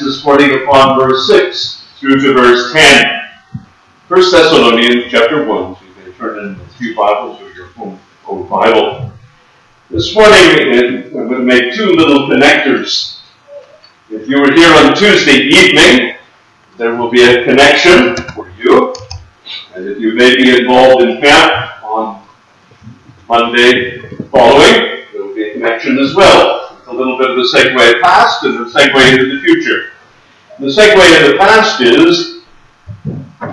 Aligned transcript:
this 0.00 0.24
morning 0.24 0.62
upon 0.62 0.98
verse 0.98 1.26
6 1.26 1.84
through 1.98 2.20
to 2.20 2.34
verse 2.34 2.72
10. 2.74 3.22
1 4.08 4.20
Thessalonians 4.30 5.04
chapter 5.10 5.46
1. 5.46 5.74
So 5.74 5.80
you 5.84 5.94
can 5.94 6.12
turn 6.14 6.38
in 6.38 6.58
the 6.58 6.64
few 6.74 6.94
Bibles 6.94 7.40
or 7.40 7.50
your 7.52 7.68
own, 7.78 7.98
own 8.26 8.46
Bible. 8.46 9.10
This 9.88 10.14
morning, 10.14 10.34
I'm 10.34 11.10
going 11.12 11.30
to 11.30 11.38
make 11.38 11.74
two 11.74 11.92
little 11.92 12.28
connectors. 12.28 13.20
If 14.10 14.28
you 14.28 14.38
were 14.38 14.52
here 14.52 14.72
on 14.74 14.94
Tuesday 14.94 15.44
evening, 15.44 16.16
there 16.76 16.94
will 16.94 17.10
be 17.10 17.22
a 17.22 17.44
connection 17.44 18.16
for 18.34 18.50
you. 18.58 18.94
And 19.74 19.86
if 19.86 19.98
you 19.98 20.14
may 20.14 20.36
be 20.36 20.58
involved 20.58 21.04
in 21.04 21.22
camp 21.22 21.82
on 21.84 22.22
Monday 23.28 24.00
following, 24.30 25.06
there 25.12 25.24
will 25.24 25.34
be 25.34 25.48
a 25.48 25.52
connection 25.54 25.98
as 25.98 26.14
well. 26.14 26.65
A 26.88 26.94
little 26.94 27.18
bit 27.18 27.30
of 27.30 27.36
a 27.36 27.42
segue 27.42 28.00
past 28.00 28.44
and 28.44 28.60
a 28.60 28.70
segue 28.70 29.12
into 29.12 29.34
the 29.34 29.40
future. 29.42 29.90
The 30.60 30.66
segue 30.66 31.18
into 31.18 31.32
the 31.32 31.38
past 31.38 31.80
is 31.80 32.42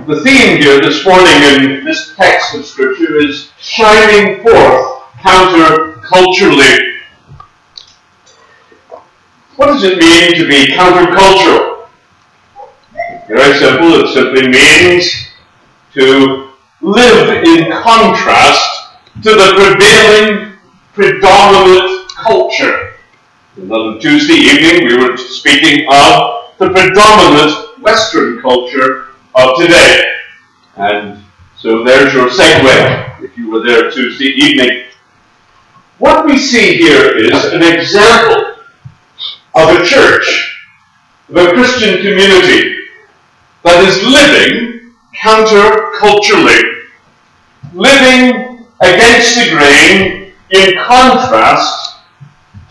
the 0.05 0.22
theme 0.22 0.62
here 0.62 0.80
this 0.80 1.04
morning 1.04 1.80
in 1.80 1.84
this 1.84 2.16
text 2.16 2.54
of 2.55 2.64
Scripture 2.64 3.18
is 3.18 3.50
shining 3.60 4.44
forth 4.44 5.02
counterculturally. 5.20 7.00
What 9.55 9.68
does 9.68 9.84
it 9.84 9.98
mean 9.98 10.36
to 10.36 10.48
be 10.48 10.74
countercultural? 10.74 11.88
Very 13.27 13.58
simple. 13.58 13.94
It 14.04 14.13
simply 14.13 14.48
means 14.48 15.27
to 15.94 16.52
live 16.82 17.44
in 17.44 17.72
contrast 17.72 18.90
to 19.24 19.32
the 19.32 19.54
prevailing, 19.55 20.54
predominant 20.94 22.10
culture. 22.12 22.93
On 23.55 23.99
Tuesday 23.99 24.34
evening, 24.34 24.88
we 24.88 24.98
were 24.98 25.16
speaking 25.16 25.85
of 25.88 26.57
the 26.57 26.70
predominant 26.71 27.84
Western 27.84 28.41
culture 28.41 29.09
of 29.35 29.59
today. 29.59 30.03
And 30.76 31.23
so 31.55 31.84
there's 31.84 32.15
your 32.15 32.29
segue, 32.29 33.21
if 33.21 33.37
you 33.37 33.51
were 33.51 33.63
there 33.63 33.91
Tuesday 33.91 34.26
evening. 34.26 34.85
What 35.99 36.26
we 36.26 36.40
see 36.40 36.77
here 36.77 37.15
is 37.15 37.54
an 37.54 37.62
example 37.62 38.55
of 39.54 39.70
a 39.70 39.85
church, 39.85 40.67
of 41.29 41.38
a 41.38 41.54
Christian 41.54 41.98
community 41.98 42.79
that 43.62 43.84
is 43.84 44.04
living 44.04 44.95
counterculturally, 45.21 46.88
living 47.71 48.65
against 48.82 49.35
the 49.35 49.49
grain 49.51 50.34
in 50.49 50.76
contrast 50.84 51.93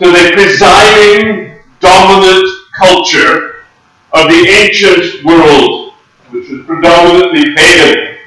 to 0.02 0.10
the 0.10 0.32
presiding 0.34 1.54
dominant 1.78 2.48
culture 2.76 3.66
of 4.12 4.26
the 4.28 4.48
ancient 4.48 5.24
world, 5.24 5.94
which 6.30 6.48
was 6.50 6.66
predominantly 6.66 7.54
pagan. 7.54 8.18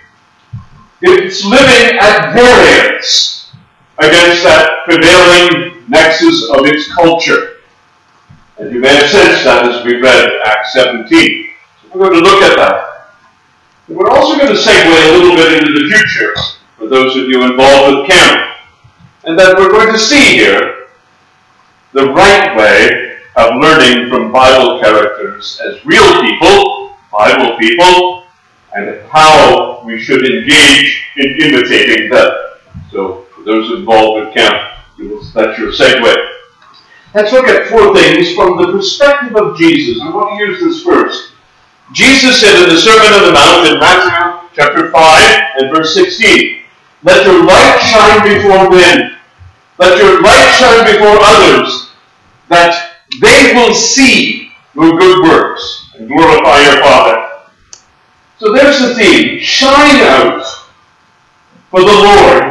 It's 1.01 1.43
living 1.43 1.97
at 1.99 2.33
variance 2.33 3.51
against 3.97 4.43
that 4.43 4.85
prevailing 4.85 5.83
nexus 5.89 6.49
of 6.51 6.65
its 6.65 6.91
culture. 6.93 7.57
And 8.57 8.73
you 8.73 8.79
may 8.79 8.95
have 8.95 9.09
sensed 9.09 9.43
that 9.43 9.69
as 9.69 9.83
we 9.83 9.97
read 9.97 10.31
Acts 10.45 10.73
17. 10.73 11.49
So 11.81 11.99
we're 11.99 12.09
going 12.09 12.23
to 12.23 12.29
look 12.29 12.41
at 12.41 12.55
that. 12.55 13.09
And 13.87 13.97
we're 13.97 14.09
also 14.09 14.37
going 14.39 14.53
to 14.53 14.59
segue 14.59 15.09
a 15.09 15.17
little 15.17 15.35
bit 15.35 15.61
into 15.61 15.73
the 15.73 15.89
future 15.89 16.33
for 16.77 16.87
those 16.87 17.17
of 17.17 17.23
you 17.25 17.43
involved 17.43 17.97
with 17.97 18.07
camp. 18.07 18.55
And 19.25 19.37
that 19.37 19.57
we're 19.57 19.71
going 19.71 19.91
to 19.91 19.99
see 19.99 20.37
here 20.37 20.74
the 21.95 22.11
right 22.11 22.57
way 22.57 23.15
of 23.37 23.55
learning 23.55 24.09
from 24.09 24.29
Bible 24.29 24.81
characters 24.81 25.61
as 25.65 25.85
real 25.85 26.21
people, 26.21 26.91
Bible 27.09 27.57
people, 27.57 28.25
and 28.75 29.01
how 29.07 29.81
we 29.85 30.01
should 30.01 30.29
engage 30.29 31.05
in 31.15 31.37
imitating 31.41 32.09
them. 32.09 32.31
So, 32.91 33.21
for 33.33 33.43
those 33.43 33.79
involved 33.79 34.25
with 34.25 34.35
camp, 34.35 34.73
that's 35.33 35.57
your 35.57 35.71
segue. 35.71 36.15
Let's 37.13 37.31
look 37.31 37.47
at 37.47 37.69
four 37.69 37.95
things 37.95 38.35
from 38.35 38.57
the 38.57 38.73
perspective 38.73 39.37
of 39.37 39.57
Jesus. 39.57 40.01
I 40.03 40.13
want 40.13 40.37
to 40.37 40.45
use 40.45 40.59
this 40.59 40.83
first. 40.83 41.31
Jesus 41.93 42.41
said 42.41 42.61
in 42.61 42.75
the 42.75 42.77
Sermon 42.77 43.13
on 43.13 43.27
the 43.27 43.31
Mount 43.31 43.67
in 43.67 43.79
Matthew 43.79 44.49
chapter 44.53 44.91
5 44.91 45.41
and 45.59 45.73
verse 45.73 45.93
16, 45.93 46.61
Let 47.03 47.25
your 47.25 47.45
light 47.45 47.79
shine 47.79 48.35
before 48.35 48.69
men. 48.69 49.15
Let 49.77 49.97
your 49.97 50.21
light 50.21 50.55
shine 50.57 50.93
before 50.93 51.17
others, 51.21 51.84
that 52.49 52.97
they 53.21 53.53
will 53.55 53.73
see 53.73 54.51
your 54.73 54.97
good 54.97 55.23
works 55.23 55.89
and 55.97 56.07
glorify 56.07 56.61
your 56.63 56.81
Father. 56.83 57.29
So 58.37 58.53
there's 58.53 58.79
the 58.79 58.93
theme. 58.95 59.39
Shine 59.39 60.01
out 60.01 60.45
for 61.69 61.81
the 61.81 61.85
Lord 61.85 62.43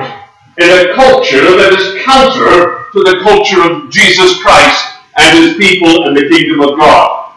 in 0.59 0.71
a 0.71 0.95
culture 0.95 1.57
that 1.57 1.73
is 1.73 2.03
counter 2.05 2.87
to 2.93 3.01
the 3.03 3.21
culture 3.23 3.61
of 3.61 3.91
Jesus 3.91 4.41
Christ 4.43 4.99
and 5.19 5.45
his 5.45 5.57
people 5.57 6.07
and 6.07 6.17
the 6.17 6.29
kingdom 6.29 6.61
of 6.61 6.79
God. 6.79 7.33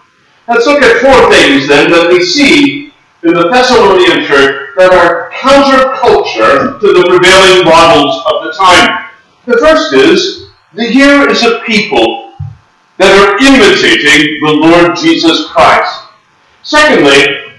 Let's 0.47 0.65
look 0.65 0.81
at 0.81 1.01
four 1.01 1.29
things 1.33 1.67
then 1.67 1.91
that 1.91 2.09
we 2.09 2.23
see 2.23 2.93
in 3.23 3.33
the 3.33 3.49
Thessalonian 3.49 4.25
church 4.25 4.75
that 4.77 4.93
are 4.93 5.29
counterculture 5.31 6.79
to 6.79 6.87
the 6.93 7.05
prevailing 7.09 7.65
models 7.65 8.23
of 8.31 8.43
the 8.43 8.53
time. 8.53 9.09
The 9.45 9.57
first 9.57 9.93
is 9.93 10.49
the 10.73 10.85
here 10.85 11.27
is 11.27 11.43
a 11.43 11.59
people 11.65 12.26
that 12.97 13.13
are 13.13 13.37
imitating 13.37 14.39
the 14.41 14.53
Lord 14.53 14.97
Jesus 14.97 15.47
Christ. 15.49 16.03
Secondly, 16.63 17.53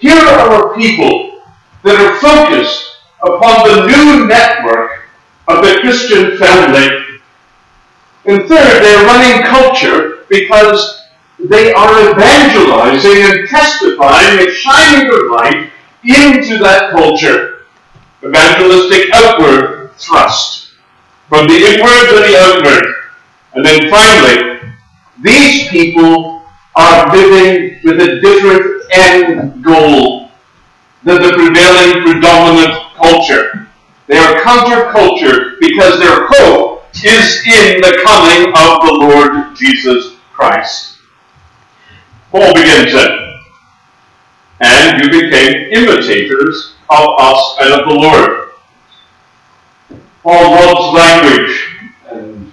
here 0.00 0.16
are 0.16 0.74
people 0.74 1.42
that 1.82 1.96
are 1.96 2.20
focused 2.20 2.96
upon 3.22 3.68
the 3.68 3.86
new 3.86 4.26
network 4.26 5.08
of 5.48 5.64
the 5.64 5.78
Christian 5.80 6.36
family. 6.36 7.20
And 8.24 8.48
third, 8.48 8.82
they're 8.82 9.06
running 9.06 9.46
culture 9.46 10.24
because 10.28 11.02
they 11.38 11.72
are 11.72 12.10
evangelizing 12.10 13.22
and 13.22 13.48
testifying 13.48 14.40
and 14.40 14.52
shining 14.52 15.08
their 15.08 15.30
light 15.30 15.70
into 16.02 16.58
that 16.58 16.90
culture. 16.90 17.66
Evangelistic 18.24 19.10
outward 19.14 19.92
thrust. 19.96 20.72
From 21.28 21.46
the 21.46 21.54
inward 21.54 22.08
to 22.08 22.16
the 22.16 22.36
outward. 22.38 22.94
And 23.54 23.64
then 23.64 23.90
finally, 23.90 24.55
these 25.22 25.68
people 25.68 26.42
are 26.76 27.14
living 27.14 27.80
with 27.84 28.00
a 28.00 28.20
different 28.20 28.82
end 28.92 29.64
goal 29.64 30.30
than 31.04 31.22
the 31.22 31.32
prevailing 31.32 32.02
predominant 32.02 32.74
culture. 32.96 33.68
They 34.06 34.18
are 34.18 34.40
counterculture 34.40 35.58
because 35.60 35.98
their 35.98 36.26
hope 36.28 36.84
is 36.94 37.42
in 37.46 37.80
the 37.80 38.00
coming 38.04 38.48
of 38.48 38.86
the 38.86 38.92
Lord 38.92 39.56
Jesus 39.56 40.16
Christ. 40.32 40.98
Paul 42.30 42.54
begins 42.54 42.92
it. 42.94 43.22
And 44.60 45.02
you 45.02 45.10
became 45.10 45.70
imitators 45.72 46.76
of 46.88 47.08
us 47.18 47.56
and 47.60 47.74
of 47.74 47.88
the 47.88 47.94
Lord. 47.94 48.50
Paul 50.22 50.50
loves 50.50 50.94
language. 50.94 51.68
And 52.10 52.45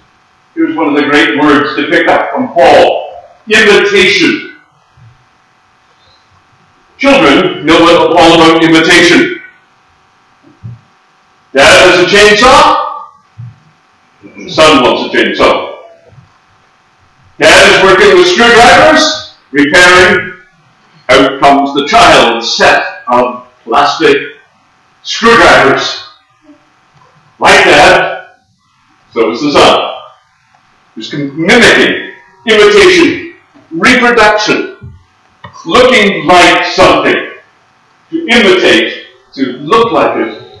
here's 0.54 0.76
one 0.76 0.88
of 0.88 0.94
the 0.94 1.08
great 1.08 1.38
words 1.38 1.76
to 1.76 1.88
pick 1.88 2.08
up 2.08 2.30
from 2.30 2.48
Paul 2.48 3.04
imitation. 3.46 4.56
Children 6.96 7.66
know 7.66 8.14
all 8.16 8.34
about 8.34 8.64
imitation. 8.64 9.42
Dad 11.52 11.98
has 11.98 12.00
a 12.00 12.06
chainsaw. 12.16 12.84
Son 14.48 14.82
wants 14.82 15.14
a 15.14 15.16
chainsaw. 15.16 15.74
Dad 17.38 17.76
is 17.76 17.82
working 17.84 18.16
with 18.16 18.26
screwdrivers, 18.28 19.36
repairing. 19.50 20.32
Out 21.10 21.40
comes 21.40 21.74
the 21.74 21.86
child's 21.86 22.56
set 22.56 23.02
of 23.08 23.46
plastic 23.64 24.36
screwdrivers. 25.02 26.04
Like 27.38 27.64
that, 27.64 28.46
so 29.12 29.30
is 29.32 29.42
the 29.42 29.52
son. 29.52 29.93
Who's 30.94 31.12
mimicking, 31.12 32.14
imitation, 32.46 33.34
reproduction, 33.70 34.94
looking 35.66 36.26
like 36.26 36.66
something, 36.66 37.32
to 38.10 38.28
imitate, 38.28 39.06
to 39.34 39.44
look 39.58 39.92
like 39.92 40.16
it. 40.18 40.60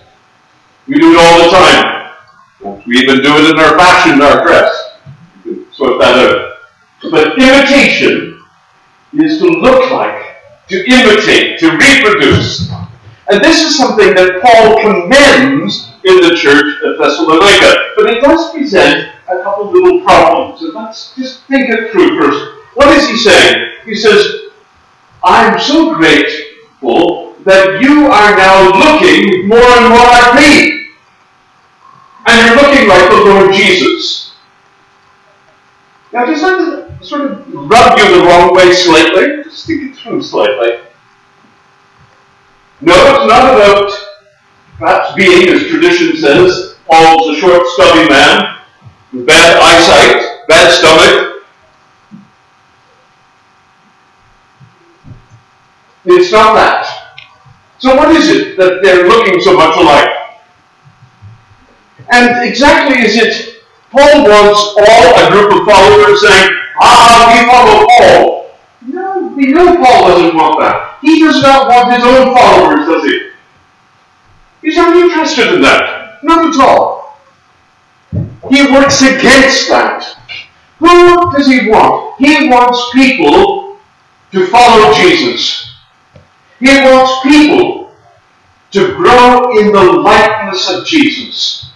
We 0.88 0.96
do 0.96 1.12
it 1.12 1.18
all 1.18 1.44
the 1.44 1.50
time. 1.50 2.82
We 2.86 2.98
even 2.98 3.22
do 3.22 3.36
it 3.36 3.50
in 3.50 3.58
our 3.58 3.78
fashion, 3.78 4.20
our 4.20 4.44
dress. 4.44 4.98
Sort 5.72 6.00
that 6.00 6.30
out. 6.30 6.56
But 7.10 7.38
imitation 7.38 8.42
is 9.12 9.38
to 9.38 9.46
look 9.46 9.90
like, 9.90 10.36
to 10.68 10.84
imitate, 10.84 11.60
to 11.60 11.70
reproduce. 11.70 12.70
And 13.30 13.42
this 13.42 13.62
is 13.62 13.76
something 13.76 14.14
that 14.14 14.40
Paul 14.42 14.80
commends 14.80 15.83
church 16.36 16.82
at 16.84 16.98
Thessalonica. 16.98 17.92
But 17.96 18.06
it 18.10 18.22
does 18.22 18.52
present 18.52 19.10
a 19.28 19.42
couple 19.42 19.72
little 19.72 20.00
problems. 20.02 20.62
And 20.62 20.74
let's 20.74 21.14
just 21.14 21.44
think 21.44 21.70
it 21.70 21.92
through 21.92 22.20
first. 22.20 22.60
What 22.74 22.88
is 22.96 23.08
he 23.08 23.16
saying? 23.16 23.72
He 23.84 23.94
says, 23.94 24.50
I'm 25.22 25.58
so 25.58 25.94
grateful 25.94 27.34
that 27.44 27.80
you 27.80 28.06
are 28.06 28.36
now 28.36 28.70
looking 28.72 29.48
more 29.48 29.58
and 29.58 29.88
more 29.88 30.04
like 30.04 30.34
me. 30.34 30.90
And 32.26 32.46
you're 32.46 32.56
looking 32.56 32.88
like 32.88 33.10
the 33.10 33.16
Lord 33.16 33.54
Jesus. 33.54 34.34
Now, 36.12 36.24
does 36.26 36.40
that 36.40 37.04
sort 37.04 37.30
of 37.30 37.52
rub 37.52 37.98
you 37.98 38.18
the 38.18 38.24
wrong 38.24 38.54
way 38.54 38.72
slightly? 38.72 39.42
Just 39.44 39.66
think 39.66 39.90
it 39.92 39.96
through 39.96 40.22
slightly. 40.22 40.80
No, 42.80 42.94
it's 42.94 43.26
not 43.26 43.54
about 43.54 43.90
perhaps 44.78 45.14
being, 45.14 45.48
as 45.48 45.62
tradition 45.84 46.16
says, 46.16 46.76
Paul's 46.86 47.36
a 47.36 47.40
short, 47.40 47.66
stubby 47.66 48.08
man 48.08 48.58
with 49.12 49.26
bad 49.26 49.56
eyesight, 49.60 50.48
bad 50.48 50.70
stomach. 50.70 51.44
It's 56.06 56.32
not 56.32 56.54
that. 56.54 57.20
So 57.78 57.96
what 57.96 58.14
is 58.14 58.28
it 58.28 58.56
that 58.56 58.80
they're 58.82 59.08
looking 59.08 59.40
so 59.40 59.56
much 59.56 59.76
alike? 59.76 60.10
And 62.12 62.46
exactly 62.46 62.98
is 62.98 63.16
it 63.16 63.64
Paul 63.90 64.24
wants 64.24 64.60
all 64.76 65.26
a 65.26 65.30
group 65.30 65.60
of 65.60 65.66
followers 65.66 66.20
saying, 66.20 66.50
Ah, 66.80 67.30
we 67.32 67.50
follow 67.50 67.86
Paul. 67.98 68.58
No, 68.82 69.32
we 69.34 69.46
know 69.46 69.76
Paul 69.76 70.08
doesn't 70.08 70.36
want 70.36 70.60
that. 70.60 70.98
He 71.00 71.20
does 71.20 71.40
not 71.42 71.68
want 71.68 71.94
his 71.94 72.04
own 72.04 72.34
followers, 72.36 72.86
does 72.86 73.04
he? 73.04 73.23
He's 74.64 74.76
not 74.76 74.96
interested 74.96 75.52
in 75.52 75.60
that. 75.60 76.24
Not 76.24 76.54
at 76.54 76.58
all. 76.58 77.18
He 78.48 78.62
works 78.72 79.02
against 79.02 79.68
that. 79.68 80.16
Who 80.78 81.32
does 81.32 81.46
he 81.46 81.68
want? 81.68 82.18
He 82.18 82.48
wants 82.48 82.80
people 82.94 83.78
to 84.32 84.46
follow 84.46 84.94
Jesus. 84.94 85.70
He 86.60 86.66
wants 86.66 87.22
people 87.22 87.92
to 88.70 88.94
grow 88.94 89.58
in 89.58 89.70
the 89.70 89.82
likeness 89.82 90.70
of 90.70 90.86
Jesus. 90.86 91.70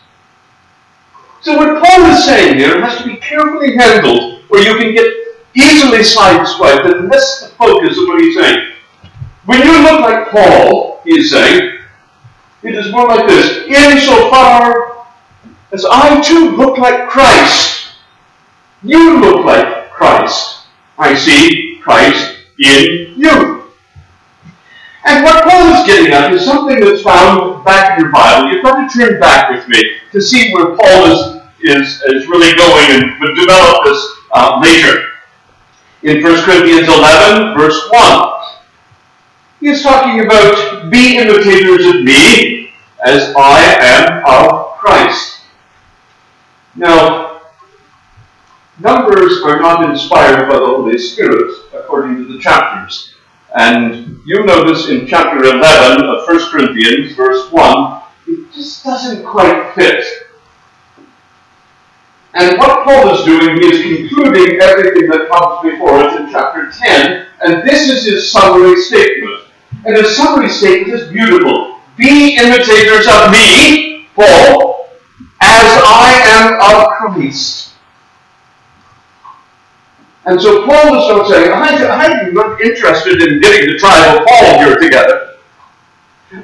So 1.42 1.58
what 1.58 1.84
Paul 1.84 2.06
is 2.06 2.24
saying 2.24 2.56
here 2.58 2.80
has 2.80 3.02
to 3.02 3.06
be 3.06 3.16
carefully 3.16 3.76
handled, 3.76 4.44
or 4.48 4.60
you 4.60 4.78
can 4.78 4.94
get 4.94 5.06
easily 5.54 5.98
sideswiped 5.98 6.90
and 6.90 7.08
miss 7.08 7.40
the 7.42 7.48
focus 7.48 7.98
of 7.98 8.08
what 8.08 8.22
he's 8.22 8.34
saying. 8.34 8.72
When 9.44 9.60
you 9.60 9.82
look 9.82 10.00
like 10.00 10.30
Paul, 10.30 11.02
he's 11.04 11.30
saying, 11.30 11.77
it 12.62 12.74
is 12.74 12.90
more 12.92 13.06
like 13.06 13.26
this. 13.26 13.66
Insofar 13.68 15.06
as 15.72 15.84
I 15.84 16.20
too 16.20 16.56
look 16.56 16.78
like 16.78 17.08
Christ, 17.08 17.92
you 18.82 19.20
look 19.20 19.44
like 19.44 19.90
Christ. 19.90 20.66
I 20.98 21.14
see 21.14 21.78
Christ 21.82 22.38
in 22.58 23.14
you. 23.16 23.64
And 25.04 25.24
what 25.24 25.44
Paul 25.44 25.74
is 25.74 25.86
getting 25.86 26.12
at 26.12 26.32
is 26.32 26.44
something 26.44 26.80
that's 26.80 27.02
found 27.02 27.64
back 27.64 27.98
in 27.98 28.04
your 28.04 28.12
Bible. 28.12 28.52
You've 28.52 28.62
got 28.62 28.90
to 28.90 28.98
turn 28.98 29.20
back 29.20 29.50
with 29.50 29.68
me 29.68 29.82
to 30.12 30.20
see 30.20 30.52
where 30.52 30.76
Paul 30.76 31.04
is, 31.06 31.42
is, 31.60 32.02
is 32.02 32.26
really 32.28 32.56
going 32.56 32.90
and 32.90 33.20
we'll 33.20 33.34
develop 33.34 33.84
this 33.84 34.04
uh, 34.32 34.60
later. 34.62 35.06
In 36.02 36.22
1 36.22 36.44
Corinthians 36.44 36.88
11, 36.88 37.56
verse 37.56 37.88
1, 37.90 38.37
he 39.60 39.68
is 39.68 39.82
talking 39.82 40.20
about 40.20 40.90
be 40.90 41.18
imitators 41.18 41.86
of 41.86 42.02
me 42.02 42.72
as 43.04 43.34
I 43.36 43.76
am 43.80 44.24
of 44.26 44.78
Christ. 44.78 45.40
Now, 46.74 47.40
numbers 48.78 49.42
are 49.42 49.60
not 49.60 49.90
inspired 49.90 50.48
by 50.48 50.58
the 50.58 50.66
Holy 50.66 50.98
Spirit, 50.98 51.52
according 51.74 52.16
to 52.16 52.32
the 52.32 52.38
chapters. 52.38 53.14
And 53.58 54.20
you 54.24 54.44
notice 54.44 54.88
in 54.88 55.06
chapter 55.06 55.42
11 55.42 56.04
of 56.04 56.26
1 56.26 56.50
Corinthians, 56.50 57.16
verse 57.16 57.50
1, 57.50 58.02
it 58.28 58.52
just 58.52 58.84
doesn't 58.84 59.24
quite 59.24 59.74
fit. 59.74 60.04
And 62.34 62.58
what 62.58 62.84
Paul 62.84 63.14
is 63.14 63.24
doing, 63.24 63.56
he 63.56 63.66
is 63.66 64.08
concluding 64.08 64.60
everything 64.60 65.08
that 65.08 65.28
comes 65.30 65.72
before 65.72 65.94
us 65.94 66.20
in 66.20 66.30
chapter 66.30 66.70
10, 66.70 67.26
and 67.40 67.68
this 67.68 67.88
is 67.88 68.04
his 68.04 68.30
summary 68.30 68.80
statement. 68.82 69.37
And 69.84 69.96
his 69.96 70.16
summary 70.16 70.48
statement 70.48 71.00
is 71.00 71.10
beautiful. 71.10 71.78
Be 71.96 72.36
imitators 72.36 73.06
of 73.06 73.32
me, 73.32 74.06
Paul, 74.14 74.88
as 75.40 75.82
I 75.84 76.20
am 76.24 76.76
of 76.76 76.88
Christ. 76.96 77.74
And 80.26 80.40
so 80.40 80.66
Paul 80.66 80.94
is 80.94 81.08
not 81.08 81.28
saying, 81.28 81.52
I'm 81.52 82.34
not 82.34 82.60
interested 82.60 83.22
in 83.22 83.40
getting 83.40 83.72
the 83.72 83.78
tribe 83.78 84.20
of 84.20 84.26
Paul 84.26 84.58
here 84.58 84.76
together. 84.76 85.36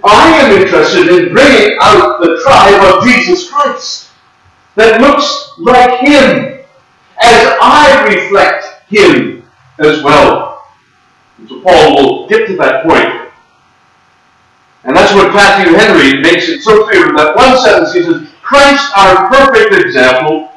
I 0.03 0.41
am 0.41 0.63
interested 0.63 1.09
in 1.09 1.35
bringing 1.35 1.77
out 1.83 2.21
the 2.21 2.41
tribe 2.43 2.95
of 2.95 3.05
Jesus 3.05 3.51
Christ 3.51 4.09
that 4.77 5.01
looks 5.01 5.51
like 5.59 6.01
him 6.01 6.65
as 7.23 7.57
I 7.61 8.07
reflect 8.09 8.65
him 8.89 9.43
as 9.79 10.03
well. 10.03 10.65
And 11.39 11.49
so 11.49 11.61
Paul 11.61 11.97
will 11.97 12.29
get 12.29 12.47
to 12.47 12.57
that 12.57 12.85
point. 12.85 13.24
And 14.85 14.95
that's 14.95 15.15
what 15.15 15.33
Matthew 15.35 15.73
Henry 15.75 16.21
makes 16.21 16.49
it 16.49 16.63
so 16.63 16.85
clear 16.85 17.09
in 17.09 17.17
that 17.17 17.37
one 17.37 17.59
sentence. 17.59 17.95
He 17.95 18.03
says, 18.03 18.29
Christ, 18.43 18.85
our 18.97 19.29
perfect 19.29 19.75
example, 19.85 20.51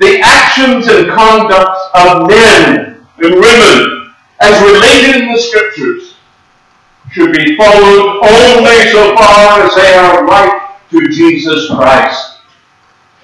the 0.00 0.20
actions 0.22 0.88
and 0.88 1.10
conducts 1.10 1.80
of 1.94 2.26
men 2.26 3.06
and 3.18 3.34
women, 3.34 4.12
as 4.40 4.60
related 4.62 5.22
in 5.22 5.32
the 5.32 5.38
Scriptures, 5.38 6.16
should 7.12 7.32
be 7.32 7.56
followed 7.56 8.20
only 8.22 8.90
so 8.90 9.14
far 9.14 9.62
as 9.62 9.74
they 9.74 9.94
are 9.94 10.26
like 10.26 10.88
to 10.90 11.08
Jesus 11.08 11.68
Christ. 11.68 12.38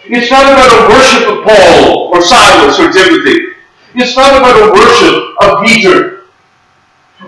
It's 0.05 0.31
not 0.31 0.45
about 0.45 0.71
a 0.71 0.89
worship 0.89 1.29
of 1.29 1.45
Paul 1.45 2.15
or 2.15 2.23
Silas 2.23 2.79
or 2.79 2.93
Timothy. 2.93 3.55
It's 3.95 4.17
not 4.17 4.37
about 4.39 4.69
a 4.69 4.73
worship 4.73 5.35
of 5.43 5.65
Peter. 5.65 6.16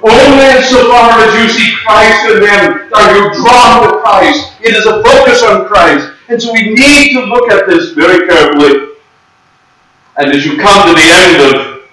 Only 0.02 0.46
insofar 0.54 1.10
as 1.18 1.34
you 1.34 1.48
see 1.48 1.74
Christ 1.84 2.30
in 2.30 2.40
them 2.40 2.90
are 2.94 3.16
you 3.16 3.34
drawn 3.34 3.82
to 3.82 4.00
Christ. 4.00 4.52
It 4.60 4.74
is 4.74 4.86
a 4.86 5.02
focus 5.02 5.42
on 5.42 5.66
Christ. 5.66 6.12
And 6.28 6.40
so 6.40 6.52
we 6.52 6.74
need 6.74 7.12
to 7.14 7.24
look 7.24 7.50
at 7.50 7.66
this 7.66 7.92
very 7.92 8.26
carefully. 8.28 8.94
And 10.18 10.32
as 10.32 10.44
you 10.44 10.58
come 10.58 10.88
to 10.88 10.94
the 10.94 11.08
end 11.08 11.56
of 11.56 11.88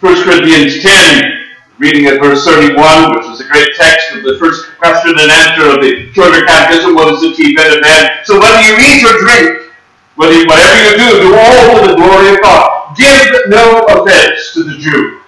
1 0.00 0.24
Corinthians 0.24 0.82
10, 0.82 1.46
reading 1.78 2.06
at 2.06 2.20
verse 2.20 2.44
31, 2.44 3.16
which 3.16 3.26
is 3.26 3.40
a 3.40 3.48
great 3.48 3.74
text 3.74 4.14
of 4.14 4.22
the 4.22 4.38
first 4.38 4.66
question 4.78 5.12
and 5.18 5.30
answer 5.30 5.68
of 5.68 5.80
the 5.80 6.12
shorter 6.12 6.44
catechism, 6.46 6.94
what 6.94 7.12
is 7.12 7.20
the 7.20 7.34
chief 7.34 7.58
end 7.58 7.74
of 7.74 7.80
man? 7.82 8.10
So 8.24 8.38
whether 8.38 8.60
you 8.60 8.76
eat 8.80 9.04
or 9.04 9.18
drink, 9.20 9.72
whether 10.16 10.36
whatever 10.46 10.76
you 10.84 10.98
do, 10.98 11.20
do 11.20 11.34
all 11.34 11.78
for 11.78 11.88
the 11.88 11.96
glory 11.96 12.34
of 12.34 12.42
God. 12.42 12.94
Give 12.96 13.48
no 13.48 13.86
offense 13.88 14.52
to 14.52 14.64
the 14.64 14.76
Jew. 14.76 15.19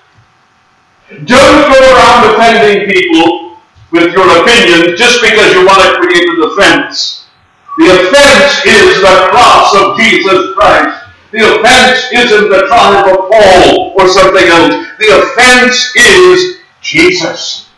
Don't 1.13 1.71
go 1.71 1.79
around 1.93 2.35
offending 2.35 2.89
people 2.91 3.59
with 3.91 4.13
your 4.15 4.25
opinion 4.43 4.97
just 4.97 5.21
because 5.21 5.53
you 5.53 5.67
want 5.67 5.83
to 5.85 6.01
create 6.01 6.27
an 6.27 6.43
offense. 6.43 7.29
The 7.77 7.85
offense 7.85 8.65
is 8.65 9.01
the 9.01 9.29
cross 9.31 9.75
of 9.77 9.99
Jesus 9.99 10.55
Christ. 10.55 11.05
The 11.31 11.39
offense 11.39 12.09
isn't 12.13 12.49
the 12.49 12.67
tribe 12.67 13.07
of 13.09 13.31
Paul 13.31 13.93
or 13.99 14.09
something 14.09 14.47
else. 14.47 14.87
The 14.99 15.21
offense 15.21 15.95
is 15.97 16.61
Jesus. 16.81 17.69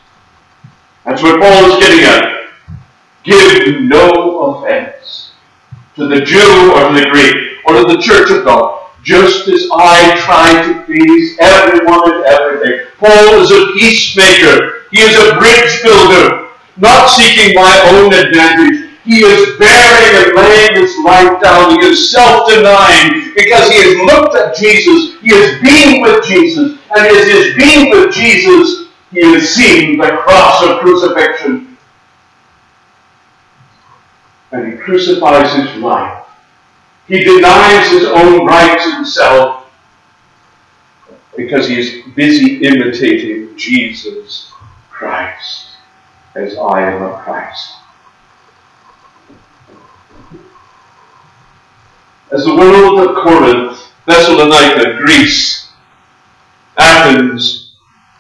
That's 1.05 1.23
what 1.23 1.41
Paul 1.41 1.73
is 1.73 1.85
getting 1.85 2.05
at. 2.05 2.51
Give 3.25 3.83
no 3.83 4.63
offense 4.63 5.33
to 5.97 6.07
the 6.07 6.21
Jew 6.21 6.73
or 6.73 6.89
to 6.89 7.01
the 7.01 7.09
Greek 7.11 7.59
or 7.65 7.75
to 7.75 7.97
the 7.97 8.01
church 8.01 8.31
of 8.31 8.45
God 8.45 8.84
just 9.05 9.47
as 9.49 9.69
I 9.71 10.19
try 10.25 10.67
to 10.67 10.83
please 10.85 11.37
everyone 11.39 12.11
and 12.11 12.25
everything. 12.25 12.87
Paul 12.99 13.41
is 13.43 13.53
a 13.53 13.73
peacemaker. 13.75 14.87
He 14.91 15.01
is 15.01 15.15
a 15.15 15.37
bridge 15.37 15.83
builder, 15.83 16.49
not 16.79 17.09
seeking 17.11 17.55
my 17.55 17.79
own 17.93 18.13
advantage. 18.15 18.91
He 19.05 19.19
is 19.19 19.59
bearing 19.59 20.25
and 20.25 20.35
laying 20.35 20.83
his 20.83 20.97
life 21.05 21.43
down. 21.43 21.79
He 21.79 21.87
is 21.87 22.11
self-denying 22.11 23.35
because 23.35 23.69
he 23.69 23.77
has 23.77 23.97
looked 24.07 24.35
at 24.35 24.57
Jesus. 24.57 25.21
He 25.21 25.35
is 25.35 25.61
being 25.61 26.01
with 26.01 26.25
Jesus. 26.25 26.79
And 26.97 27.07
as 27.07 27.27
he 27.27 27.33
is 27.33 27.57
being 27.57 27.91
with 27.91 28.15
Jesus, 28.15 28.89
he 29.11 29.21
is 29.21 29.55
seeing 29.55 29.99
the 29.99 30.17
cross 30.25 30.65
of 30.65 30.81
crucifixion. 30.81 31.77
And 34.53 34.73
he 34.73 34.79
crucifies 34.79 35.53
his 35.53 35.83
life 35.83 36.24
he 37.07 37.21
denies 37.23 37.91
his 37.91 38.05
own 38.05 38.47
rights 38.47 38.91
himself 38.95 39.71
because 41.37 41.69
he 41.69 41.79
is 41.79 42.03
busy 42.15 42.65
imitating 42.65 43.57
Jesus 43.57 44.53
Christ 44.91 45.69
as 46.35 46.57
I 46.57 46.91
am 46.91 47.03
of 47.03 47.21
Christ. 47.21 47.75
As 52.33 52.45
the 52.45 52.57
world 52.57 53.01
of 53.01 53.17
Corinth, 53.17 53.79
Thessalonica, 54.07 54.97
Greece, 54.99 55.71
Athens, 56.77 57.75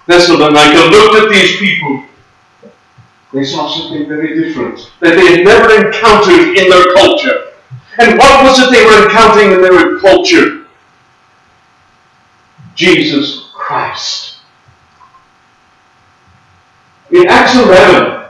Thessalonica 0.06 0.90
looked 0.90 1.24
at 1.24 1.30
these 1.30 1.56
people, 1.58 2.04
they 3.32 3.44
saw 3.44 3.68
something 3.68 4.06
very 4.06 4.40
different 4.40 4.92
that 5.00 5.16
they 5.16 5.36
had 5.36 5.44
never 5.44 5.86
encountered 5.86 6.56
in 6.56 6.70
their 6.70 6.94
culture. 6.94 7.53
And 7.98 8.18
what 8.18 8.44
was 8.44 8.60
it 8.60 8.72
they 8.72 8.84
were 8.84 9.04
encountering 9.04 9.52
in 9.52 9.62
their 9.62 9.98
culture? 9.98 10.66
Jesus 12.74 13.50
Christ. 13.54 14.38
In 17.12 17.28
Acts 17.28 17.54
11, 17.54 18.24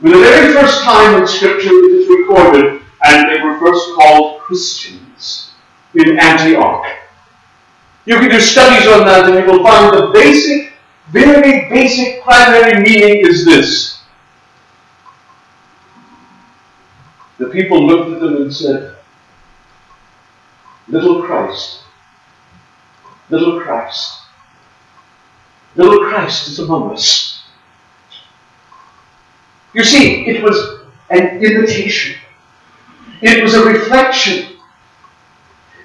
for 0.00 0.08
the 0.08 0.18
very 0.18 0.52
first 0.52 0.82
time 0.82 1.20
in 1.20 1.26
Scripture 1.26 1.70
it 1.70 1.92
is 1.92 2.08
recorded, 2.08 2.82
and 3.04 3.28
they 3.28 3.42
were 3.42 3.58
first 3.58 3.94
called 3.94 4.40
Christians 4.40 5.52
in 5.94 6.18
Antioch. 6.20 6.86
You 8.04 8.16
can 8.18 8.30
do 8.30 8.40
studies 8.40 8.88
on 8.88 9.06
that 9.06 9.28
and 9.28 9.38
you 9.38 9.52
will 9.52 9.64
find 9.64 9.96
the 9.96 10.10
basic, 10.12 10.72
very 11.10 11.68
basic 11.68 12.22
primary 12.22 12.82
meaning 12.82 13.24
is 13.26 13.44
this. 13.44 14.02
The 17.38 17.46
people 17.46 17.86
looked 17.86 18.12
at 18.12 18.20
them 18.20 18.42
and 18.42 18.54
said, 18.54 18.91
Little 20.88 21.22
Christ, 21.22 21.80
little 23.30 23.60
Christ, 23.60 24.18
little 25.76 26.04
Christ 26.08 26.48
is 26.48 26.58
among 26.58 26.92
us. 26.92 27.42
You 29.72 29.84
see, 29.84 30.26
it 30.26 30.42
was 30.42 30.80
an 31.08 31.42
imitation. 31.42 32.16
It 33.22 33.42
was 33.42 33.54
a 33.54 33.64
reflection. 33.64 34.56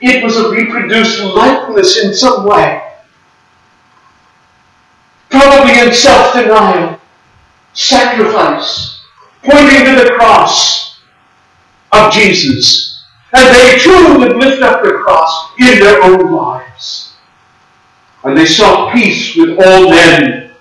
It 0.02 0.24
was 0.24 0.36
a 0.38 0.50
reproduced 0.50 1.24
likeness 1.24 2.04
in 2.04 2.14
some 2.14 2.46
way. 2.46 2.84
Probably 5.30 5.80
in 5.80 5.94
self 5.94 6.34
denial, 6.34 7.00
sacrifice, 7.74 9.02
pointing 9.44 9.86
to 9.86 10.04
the 10.04 10.16
cross 10.18 11.00
of 11.92 12.12
Jesus. 12.12 12.87
And 13.38 13.56
they 13.56 13.78
too 13.78 14.18
would 14.18 14.38
lift 14.38 14.64
up 14.64 14.84
the 14.84 14.94
cross 14.94 15.52
in 15.60 15.80
their 15.80 16.02
own 16.02 16.32
lives. 16.32 17.16
And 18.24 18.36
they 18.36 18.48
sought 18.48 18.94
peace 18.94 19.36
with 19.36 19.60
all 19.60 19.92
men 19.92 20.52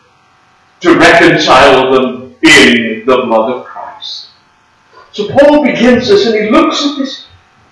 to 0.80 0.98
reconcile 0.98 1.90
them 1.90 2.34
in 2.42 3.06
the 3.06 3.22
blood 3.24 3.52
of 3.52 3.64
Christ. 3.64 4.28
So 5.12 5.26
Paul 5.28 5.64
begins 5.64 6.08
this 6.08 6.26
and 6.26 6.34
he 6.34 6.50
looks 6.50 6.84
at 6.84 6.98
this 6.98 7.26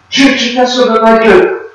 church 0.09 0.49
in 0.49 0.55
Thessalonica 0.55 1.69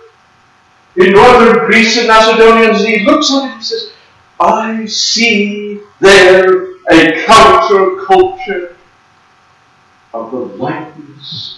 in 0.96 1.12
northern 1.12 1.66
Greece 1.68 1.98
and 1.98 2.08
Macedonia 2.08 2.72
and 2.72 2.78
he 2.78 3.06
looks 3.06 3.32
at 3.32 3.46
it 3.46 3.54
and 3.54 3.64
says, 3.64 3.92
I 4.40 4.86
see 4.88 5.82
there 6.00 6.74
a 6.90 7.24
counterculture 7.26 8.76
of 10.16 10.32
the 10.32 10.38
likeness 10.38 11.49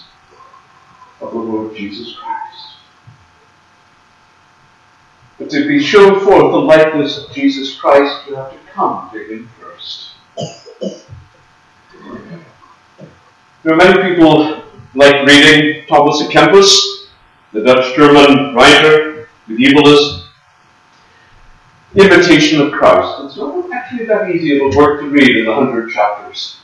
of 1.22 1.32
the 1.32 1.40
Lord 1.40 1.76
Jesus 1.76 2.16
Christ. 2.16 2.78
But 5.38 5.50
to 5.52 5.68
be 5.68 5.82
shown 5.82 6.20
forth 6.20 6.52
the 6.52 6.58
likeness 6.58 7.18
of 7.18 7.34
Jesus 7.34 7.80
Christ, 7.80 8.28
you 8.28 8.36
have 8.36 8.52
to 8.52 8.58
come 8.72 9.10
to 9.12 9.24
Him 9.24 9.50
first. 9.60 10.12
There 13.64 13.74
are 13.74 13.78
many 13.78 14.10
people 14.10 14.64
like 14.96 15.26
reading 15.26 15.86
Thomas 15.88 16.22
à 16.22 16.30
Kempis, 16.30 17.10
the 17.54 17.62
Dutch 17.64 17.96
German 17.96 18.56
writer, 18.56 19.30
medievalist. 19.48 20.26
Imitation 21.94 22.62
of 22.62 22.72
Christ. 22.72 23.26
It's 23.26 23.38
not 23.38 23.70
actually 23.74 24.06
that 24.06 24.30
easy 24.30 24.56
of 24.58 24.74
a 24.74 24.78
work 24.78 25.02
to 25.02 25.10
read 25.10 25.38
in 25.38 25.46
the 25.46 25.54
hundred 25.54 25.92
chapters. 25.92 26.61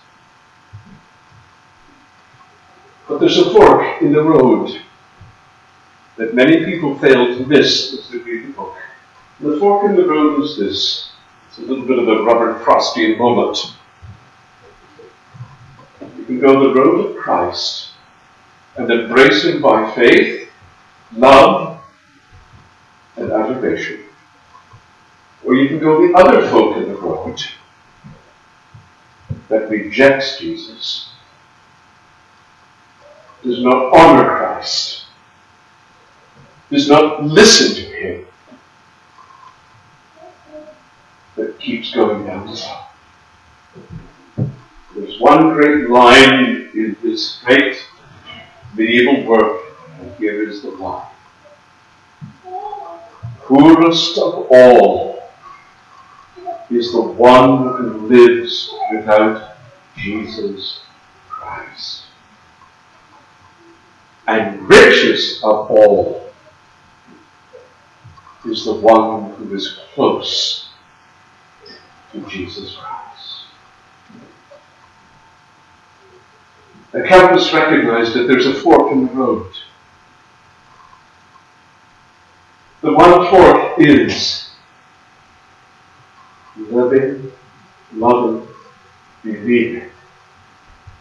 But 3.07 3.19
there's 3.19 3.37
a 3.37 3.51
fork 3.51 4.01
in 4.01 4.11
the 4.11 4.21
road 4.21 4.81
that 6.17 6.33
many 6.33 6.65
people 6.65 6.97
fail 6.99 7.27
to 7.27 7.45
miss 7.45 7.93
as 7.93 8.09
they 8.09 8.17
read 8.17 8.47
the 8.47 8.53
book. 8.53 8.75
The 9.39 9.57
fork 9.59 9.89
in 9.89 9.95
the 9.95 10.05
road 10.05 10.43
is 10.43 10.57
this. 10.57 11.11
It's 11.47 11.59
a 11.59 11.61
little 11.61 11.85
bit 11.85 11.99
of 11.99 12.07
a 12.07 12.23
Robert 12.23 12.63
Frostian 12.63 13.17
moment 13.17 13.77
You 16.17 16.25
can 16.25 16.39
go 16.39 16.59
the 16.59 16.79
road 16.79 17.05
of 17.05 17.17
Christ 17.17 17.91
and 18.75 18.91
embrace 18.91 19.45
Him 19.45 19.61
by 19.61 19.89
faith, 19.95 20.49
love, 21.15 21.81
and 23.15 23.31
adoration. 23.31 24.03
Or 25.45 25.55
you 25.55 25.69
can 25.69 25.79
go 25.79 26.05
the 26.05 26.13
other 26.13 26.49
folk 26.49 26.77
in 26.77 26.89
the 26.89 26.95
road 26.95 27.41
that 29.47 29.69
rejects 29.69 30.39
Jesus, 30.39 31.11
does 33.43 33.63
not 33.63 33.93
honor 33.95 34.37
Christ, 34.37 35.05
does 36.71 36.89
not 36.89 37.23
listen 37.23 37.75
to 37.75 37.81
Him, 37.81 38.25
that 41.35 41.59
keeps 41.59 41.93
going 41.93 42.25
down. 42.25 42.47
There's 44.95 45.19
one 45.19 45.53
great 45.53 45.89
line 45.89 46.69
in 46.73 46.97
this 47.03 47.39
great 47.45 47.77
medieval 48.75 49.23
work, 49.25 49.61
and 49.99 50.11
here 50.15 50.49
is 50.49 50.63
the 50.63 50.71
line. 50.71 51.05
Poorest 53.41 54.17
of 54.17 54.47
all 54.51 55.29
is 56.69 56.91
the 56.91 57.01
one 57.01 57.77
who 57.77 58.07
lives 58.07 58.73
without 58.91 59.55
Jesus 59.95 60.81
Christ. 61.29 62.06
And 64.27 64.67
richest 64.67 65.43
of 65.43 65.71
all 65.71 66.29
is 68.45 68.65
the 68.65 68.73
one 68.73 69.31
who 69.35 69.55
is 69.55 69.79
close 69.93 70.69
to 72.11 72.21
Jesus 72.29 72.75
Christ. 72.75 73.43
The 76.91 77.03
Calvinists 77.03 77.53
recognized 77.53 78.13
that 78.13 78.27
there's 78.27 78.47
a 78.47 78.53
fork 78.53 78.91
in 78.91 79.07
the 79.07 79.13
road. 79.13 79.51
The 82.81 82.93
one 82.93 83.29
fork 83.29 83.79
is 83.79 84.51
living, 86.57 87.31
loving, 87.93 88.47
believing 89.23 89.89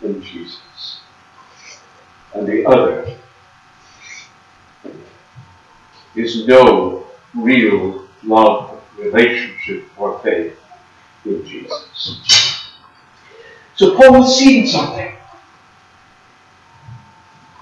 in 0.02 0.22
Jesus. 0.22 0.65
And 2.36 2.46
the 2.46 2.66
other 2.66 3.16
is 6.14 6.46
no 6.46 7.06
real 7.34 8.04
love, 8.24 8.78
relationship, 8.98 9.84
or 9.96 10.18
faith 10.18 10.58
in 11.24 11.46
Jesus. 11.46 12.68
So 13.76 13.96
Paul 13.96 14.22
has 14.22 14.38
seen 14.38 14.66
something. 14.66 15.16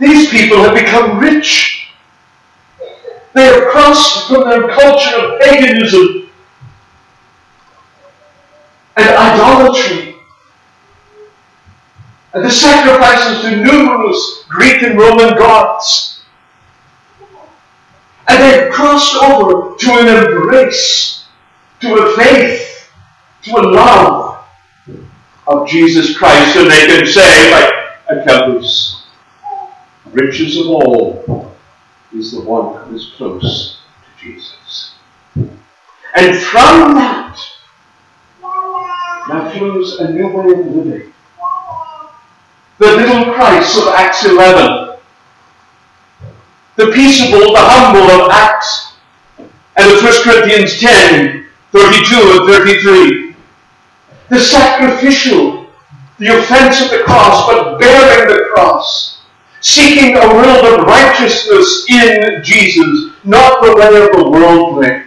These 0.00 0.30
people 0.30 0.56
have 0.58 0.74
become 0.74 1.20
rich. 1.20 1.88
They 3.32 3.44
have 3.44 3.70
crossed 3.70 4.26
from 4.26 4.50
their 4.50 4.68
culture 4.70 5.16
of 5.20 5.40
paganism 5.40 6.30
and 8.96 9.08
idolatry 9.08 10.03
and 12.34 12.44
the 12.44 12.50
sacrifices 12.50 13.42
to 13.42 13.64
numerous 13.64 14.44
Greek 14.48 14.82
and 14.82 14.98
Roman 14.98 15.36
gods. 15.38 16.24
And 18.26 18.42
they've 18.42 18.72
crossed 18.72 19.22
over 19.22 19.76
to 19.76 19.92
an 19.92 20.32
embrace, 20.32 21.26
to 21.80 21.94
a 21.94 22.16
faith, 22.16 22.90
to 23.42 23.56
a 23.56 23.62
love 23.62 24.44
of 25.46 25.68
Jesus 25.68 26.16
Christ. 26.18 26.56
And 26.56 26.70
they 26.70 26.86
can 26.86 27.06
say, 27.06 27.52
like 27.52 27.72
Agabus, 28.10 29.06
richest 30.10 30.58
of 30.58 30.66
all 30.66 31.54
is 32.12 32.32
the 32.32 32.40
one 32.40 32.84
who 32.84 32.96
is 32.96 33.12
close 33.16 33.78
to 34.02 34.24
Jesus. 34.24 34.94
And 36.16 36.36
from 36.36 36.94
that, 36.94 37.38
now 39.28 39.50
flows 39.50 40.00
a 40.00 40.12
new 40.12 40.28
way 40.28 40.52
of 40.52 40.66
living. 40.66 41.13
The 42.78 42.86
little 42.86 43.34
Christ 43.34 43.78
of 43.78 43.88
Acts 43.88 44.24
11, 44.24 44.96
the 46.76 46.90
peaceable, 46.92 47.52
the 47.52 47.60
humble 47.60 48.10
of 48.10 48.30
Acts, 48.30 48.94
and 49.76 49.92
of 49.92 50.02
1 50.02 50.12
Corinthians 50.24 50.80
10, 50.80 51.46
32 51.72 52.14
and 52.14 52.48
33. 52.48 53.36
The 54.28 54.40
sacrificial, 54.40 55.66
the 56.18 56.38
offense 56.38 56.82
of 56.82 56.90
the 56.90 57.04
cross, 57.04 57.46
but 57.46 57.78
bearing 57.78 58.28
the 58.28 58.48
cross 58.54 59.14
seeking 59.64 60.14
a 60.14 60.28
world 60.28 60.64
of 60.66 60.86
righteousness 60.86 61.86
in 61.88 62.42
Jesus, 62.44 63.12
not 63.24 63.64
the 63.64 63.74
way 63.74 63.86
of 63.86 64.12
the 64.12 64.30
world 64.30 64.76
worldly. 64.76 65.04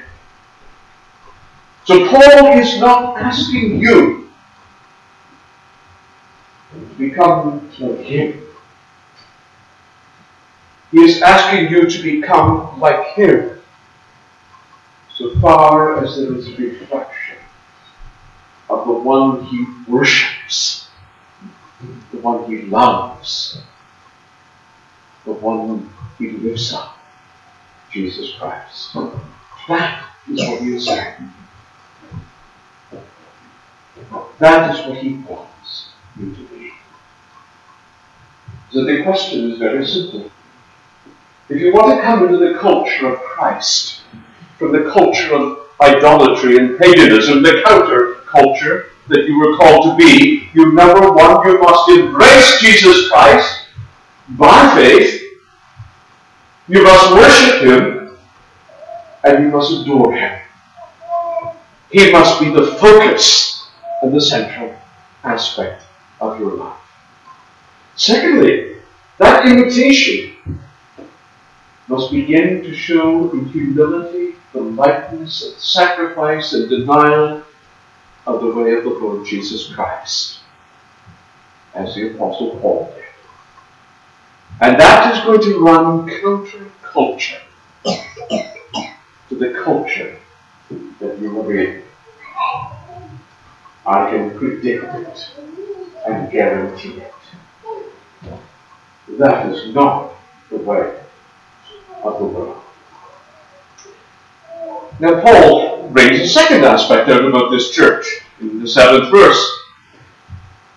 So 1.85 2.09
Paul 2.09 2.57
is 2.59 2.79
not 2.79 3.19
asking 3.19 3.79
you 3.79 4.26
become 6.97 7.69
like 7.79 7.99
him. 7.99 8.43
He 10.91 10.99
is 11.01 11.21
asking 11.21 11.69
you 11.69 11.89
to 11.89 12.03
become 12.03 12.79
like 12.79 13.07
him 13.13 13.59
so 15.13 15.37
far 15.39 16.03
as 16.03 16.17
there 16.17 16.35
is 16.35 16.47
a 16.47 16.55
reflection 16.55 17.37
of 18.69 18.85
the 18.87 18.93
one 18.93 19.43
he 19.45 19.65
worships, 19.87 20.89
the 22.11 22.19
one 22.19 22.45
he 22.45 22.63
loves, 22.63 23.61
the 25.25 25.33
one 25.33 25.89
he 26.17 26.31
lives 26.31 26.73
up, 26.73 26.97
Jesus 27.91 28.33
Christ. 28.39 28.95
That 29.67 30.05
is 30.29 30.47
what 30.47 30.61
he 30.61 30.75
is 30.75 30.85
saying. 30.85 31.33
That 34.39 34.75
is 34.75 34.85
what 34.85 34.97
he 34.97 35.15
wants 35.15 35.89
you 36.17 36.33
to 36.33 36.41
be. 36.47 36.56
The 38.85 39.03
question 39.03 39.51
is 39.51 39.57
very 39.57 39.85
simple. 39.85 40.29
If 41.49 41.59
you 41.59 41.73
want 41.73 41.95
to 41.95 42.01
come 42.03 42.25
into 42.25 42.37
the 42.37 42.59
culture 42.59 43.07
of 43.07 43.19
Christ, 43.21 44.01
from 44.59 44.71
the 44.71 44.89
culture 44.91 45.33
of 45.33 45.59
idolatry 45.81 46.57
and 46.57 46.77
paganism, 46.77 47.41
the 47.41 47.63
counter 47.65 48.15
culture 48.27 48.91
that 49.07 49.25
you 49.25 49.39
were 49.39 49.57
called 49.57 49.85
to 49.85 50.05
be, 50.05 50.49
you 50.53 50.73
number 50.73 51.11
one, 51.11 51.47
you 51.47 51.59
must 51.59 51.89
embrace 51.89 52.59
Jesus 52.59 53.09
Christ 53.09 53.65
by 54.29 54.75
faith, 54.75 55.23
you 56.67 56.83
must 56.83 57.11
worship 57.11 57.63
Him, 57.63 58.17
and 59.23 59.43
you 59.43 59.49
must 59.49 59.71
adore 59.71 60.13
Him. 60.13 60.39
He 61.91 62.11
must 62.11 62.39
be 62.39 62.51
the 62.51 62.75
focus 62.75 63.69
and 64.03 64.13
the 64.13 64.21
central 64.21 64.75
aspect 65.23 65.83
of 66.19 66.39
your 66.39 66.51
life. 66.51 66.86
Secondly, 67.97 68.77
that 69.17 69.47
imitation 69.47 70.61
must 71.87 72.11
begin 72.11 72.61
to 72.61 72.75
show 72.75 73.31
in 73.31 73.45
humility 73.49 74.35
the 74.53 74.61
likeness 74.61 75.43
and 75.43 75.59
sacrifice 75.59 76.53
and 76.53 76.69
denial 76.69 77.43
of 78.27 78.41
the 78.41 78.53
way 78.53 78.73
of 78.73 78.83
the 78.83 78.89
Lord 78.89 79.25
Jesus 79.25 79.73
Christ, 79.73 80.39
as 81.73 81.95
the 81.95 82.13
Apostle 82.13 82.59
Paul 82.59 82.93
did. 82.95 83.03
And 84.61 84.79
that 84.79 85.15
is 85.15 85.23
going 85.23 85.41
to 85.41 85.59
run 85.59 86.07
counter 86.21 86.71
culture 86.83 87.41
to 87.83 89.35
the 89.35 89.59
culture 89.63 90.17
that 90.99 91.19
you 91.19 91.41
are 91.41 91.57
in. 91.57 91.83
I 93.87 94.11
can 94.11 94.37
predict 94.37 94.83
it 94.83 95.29
and 96.05 96.31
guarantee 96.31 96.99
it. 96.99 97.13
That 99.09 99.51
is 99.51 99.73
not 99.73 100.13
the 100.49 100.57
way 100.57 100.99
of 102.03 102.19
the 102.19 102.25
world. 102.25 102.61
Now, 104.99 105.21
Paul 105.21 105.89
brings 105.89 106.19
a 106.19 106.27
second 106.27 106.65
aspect 106.65 107.09
out 107.09 107.23
about 107.23 107.51
this 107.51 107.71
church 107.71 108.05
in 108.41 108.59
the 108.59 108.67
seventh 108.67 109.11
verse. 109.11 109.53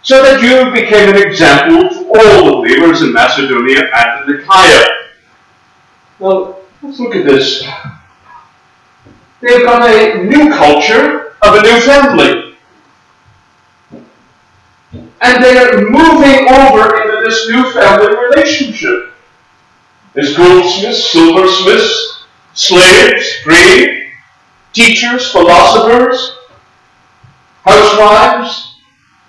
So 0.02 0.22
that 0.22 0.42
you 0.42 0.72
became 0.72 1.10
an 1.10 1.22
example 1.22 1.88
to 1.88 2.08
all 2.08 2.44
the 2.44 2.52
believers 2.52 3.02
in 3.02 3.12
Macedonia 3.12 3.90
and 3.94 4.30
in 4.30 4.40
Achaia. 4.40 4.86
Well, 6.18 6.60
let's 6.82 6.98
look 6.98 7.14
at 7.14 7.24
this. 7.24 7.62
They've 9.40 9.62
got 9.62 9.88
a 9.88 10.24
new 10.24 10.50
culture 10.50 11.34
of 11.42 11.54
a 11.54 11.62
new 11.62 11.80
family. 11.80 12.56
And 15.22 15.44
they 15.44 15.58
are 15.58 15.82
moving 15.82 16.48
over 16.48 17.09
this 17.24 17.48
new 17.48 17.70
family 17.72 18.14
relationship. 18.16 19.12
As 20.16 20.36
goldsmiths, 20.36 21.12
silversmiths, 21.12 22.24
slaves, 22.54 23.36
free, 23.44 24.10
teachers, 24.72 25.30
philosophers, 25.30 26.36
housewives, 27.64 28.80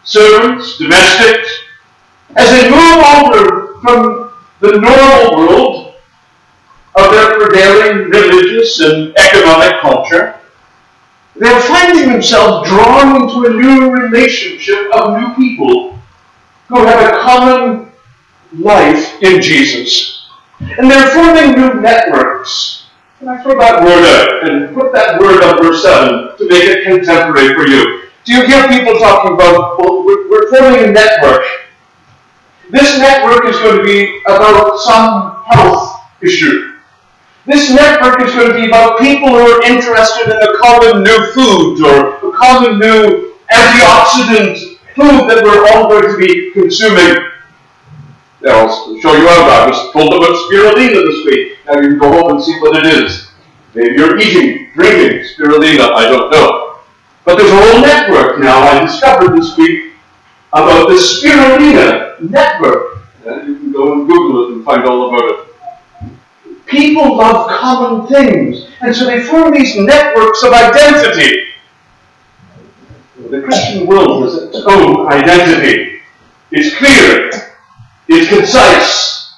servants, 0.04 0.78
domestics, 0.78 1.50
as 2.36 2.50
they 2.50 2.70
move 2.70 3.04
over 3.06 3.80
from 3.82 4.34
the 4.60 4.80
normal 4.80 5.38
world 5.38 5.96
of 6.96 7.12
their 7.12 7.38
prevailing 7.38 8.10
religious 8.10 8.80
and 8.80 9.14
economic 9.18 9.80
culture, 9.82 10.36
they're 11.36 11.62
finding 11.62 12.10
themselves 12.10 12.70
drawn 12.70 13.22
into 13.22 13.48
a 13.48 13.54
new 13.54 13.92
relationship 13.92 14.94
of 14.94 15.20
new 15.20 15.34
people 15.36 16.01
who 16.72 16.86
have 16.86 17.14
a 17.14 17.18
common 17.20 17.92
life 18.58 19.22
in 19.22 19.42
Jesus. 19.42 20.30
And 20.60 20.90
they're 20.90 21.10
forming 21.10 21.60
new 21.60 21.82
networks. 21.82 22.88
Can 23.20 23.28
I 23.28 23.44
throw 23.44 23.60
that 23.60 23.84
word 23.84 24.06
out 24.06 24.50
and 24.50 24.74
put 24.74 24.94
that 24.94 25.20
word 25.20 25.44
on 25.44 25.62
verse 25.62 25.84
7 25.84 26.38
to 26.38 26.48
make 26.48 26.64
it 26.64 26.84
contemporary 26.86 27.54
for 27.56 27.68
you? 27.68 28.10
Do 28.24 28.34
you 28.34 28.46
hear 28.46 28.68
people 28.70 28.98
talking 29.00 29.34
about, 29.34 29.80
well, 29.80 30.06
we're 30.06 30.50
forming 30.50 30.90
a 30.90 30.92
network. 30.92 31.44
This 32.70 32.98
network 32.98 33.46
is 33.46 33.58
going 33.58 33.80
to 33.80 33.84
be 33.84 34.22
about 34.28 34.80
some 34.80 35.44
health 35.48 36.00
issue. 36.22 36.78
This 37.46 37.70
network 37.70 38.22
is 38.22 38.34
going 38.34 38.50
to 38.50 38.54
be 38.54 38.68
about 38.68 39.00
people 39.00 39.28
who 39.28 39.40
are 39.40 39.64
interested 39.64 40.30
in 40.30 40.38
a 40.38 40.58
common 40.60 41.04
new 41.04 41.32
food 41.34 41.82
or 41.84 42.30
a 42.30 42.38
common 42.38 42.80
new 42.80 43.36
antioxidant 43.52 44.71
food 44.96 45.30
that 45.30 45.44
we're 45.44 45.68
all 45.72 45.90
going 45.90 46.12
to 46.12 46.18
be 46.18 46.52
consuming. 46.54 47.16
I'll 48.48 49.00
show 49.00 49.14
you 49.14 49.30
out. 49.30 49.50
I 49.50 49.68
was 49.68 49.94
told 49.94 50.14
about 50.14 50.36
spirulina 50.50 51.06
this 51.06 51.26
week. 51.26 51.58
Now 51.66 51.80
you 51.80 51.90
can 51.90 52.00
go 52.00 52.12
home 52.12 52.32
and 52.36 52.44
see 52.44 52.60
what 52.60 52.84
it 52.84 52.86
is. 52.86 53.32
Maybe 53.74 53.96
you're 53.96 54.20
eating, 54.20 54.72
drinking 54.74 55.28
spirulina. 55.30 55.92
I 55.94 56.06
don't 56.06 56.32
know. 56.32 56.80
But 57.24 57.38
there's 57.38 57.52
a 57.52 57.56
whole 57.56 57.82
network 57.82 58.40
now 58.40 58.60
I 58.60 58.84
discovered 58.84 59.38
this 59.38 59.56
week 59.58 59.94
about 60.54 60.90
the 60.90 60.96
spirulina 60.96 62.20
network. 62.30 62.98
And 63.26 63.48
you 63.48 63.56
can 63.58 63.72
go 63.72 63.94
and 63.94 64.08
Google 64.08 64.46
it 64.46 64.56
and 64.56 64.66
find 64.66 64.84
all 64.86 65.10
about 65.10 65.30
it. 65.30 65.48
People 66.66 67.18
love 67.18 67.50
common 67.50 68.08
things, 68.08 68.68
and 68.82 68.96
so 68.96 69.06
they 69.06 69.22
form 69.22 69.54
these 69.54 69.76
networks 69.76 70.42
of 70.44 70.54
identity. 70.54 71.51
The 73.32 73.42
Christian 73.42 73.88
world 73.88 74.24
has 74.24 74.36
its 74.44 74.58
own 74.58 75.08
identity. 75.08 76.02
It's 76.52 76.76
clear, 76.76 77.30
it's 78.10 78.28
concise. 78.28 79.36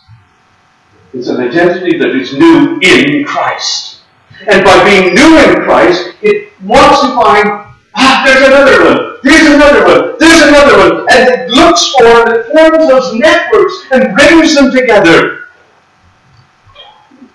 It's 1.14 1.28
an 1.28 1.40
identity 1.40 2.00
that 2.00 2.10
is 2.10 2.34
new 2.34 2.80
in 2.82 3.24
Christ. 3.24 4.00
And 4.48 4.66
by 4.66 4.84
being 4.84 5.14
new 5.14 5.38
in 5.38 5.62
Christ, 5.62 6.16
it 6.24 6.52
wants 6.64 7.02
to 7.02 7.08
find 7.14 7.64
Ah, 7.96 8.24
there's 8.26 8.48
another 8.48 8.84
one. 8.84 9.18
There's 9.24 9.54
another 9.54 9.86
one. 9.86 10.16
There's 10.18 10.42
another 10.48 10.78
one. 10.78 11.08
And 11.12 11.30
it 11.30 11.50
looks 11.52 11.94
for 11.94 12.06
and 12.06 12.34
it 12.34 12.46
forms 12.48 12.90
those 12.90 13.14
networks 13.14 13.86
and 13.92 14.16
brings 14.16 14.56
them 14.56 14.72
together. 14.72 15.50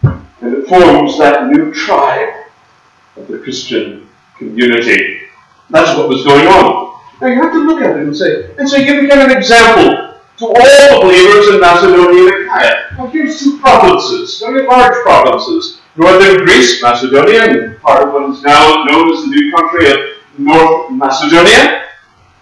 And 0.03 0.55
it 0.55 0.69
forms 0.69 1.19
that 1.19 1.47
new 1.47 1.73
tribe 1.73 2.35
of 3.17 3.29
the 3.29 3.39
Christian 3.39 4.09
community. 4.37 5.28
That's 5.71 5.97
what 5.99 6.09
was 6.09 6.25
going 6.25 6.47
on. 6.47 7.01
Now 7.21 7.27
you 7.27 7.43
have 7.43 7.53
to 7.53 7.67
look 7.67 7.83
at 7.83 7.97
it 7.97 8.03
and 8.03 8.17
say, 8.17 8.55
and 8.59 8.69
so 8.69 8.77
you 8.77 9.01
become 9.03 9.19
an 9.31 9.37
example 9.37 10.15
to 10.39 10.47
all 10.47 10.55
the 10.55 10.99
believers 11.03 11.49
in 11.49 11.61
Macedonia 11.61 12.33
and 12.33 12.49
Achaia. 12.49 12.97
Now 12.97 13.07
here's 13.09 13.41
two 13.41 13.59
provinces, 13.59 14.41
very 14.41 14.67
large 14.67 14.95
provinces. 15.03 15.81
Northern 15.97 16.45
Greece, 16.45 16.81
Macedonia, 16.81 17.43
and 17.43 17.81
part 17.81 18.07
of 18.07 18.15
what 18.15 18.31
is 18.31 18.43
now 18.45 18.85
known 18.85 19.13
as 19.13 19.25
the 19.25 19.31
new 19.31 19.53
country 19.53 19.91
of 19.91 19.99
North 20.39 20.93
Macedonia, 20.93 21.87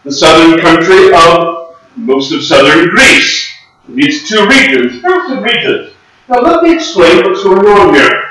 the 0.04 0.12
southern 0.12 0.60
country 0.60 1.10
of 1.14 1.74
most 1.96 2.32
of 2.32 2.44
southern 2.44 2.90
Greece. 2.90 3.50
These 3.88 4.28
two 4.28 4.46
regions, 4.46 5.02
massive 5.02 5.42
regions. 5.42 5.94
Now 6.28 6.40
let 6.40 6.62
me 6.62 6.74
explain 6.74 7.24
what's 7.24 7.42
going 7.42 7.66
on 7.66 7.94
here. 7.94 8.24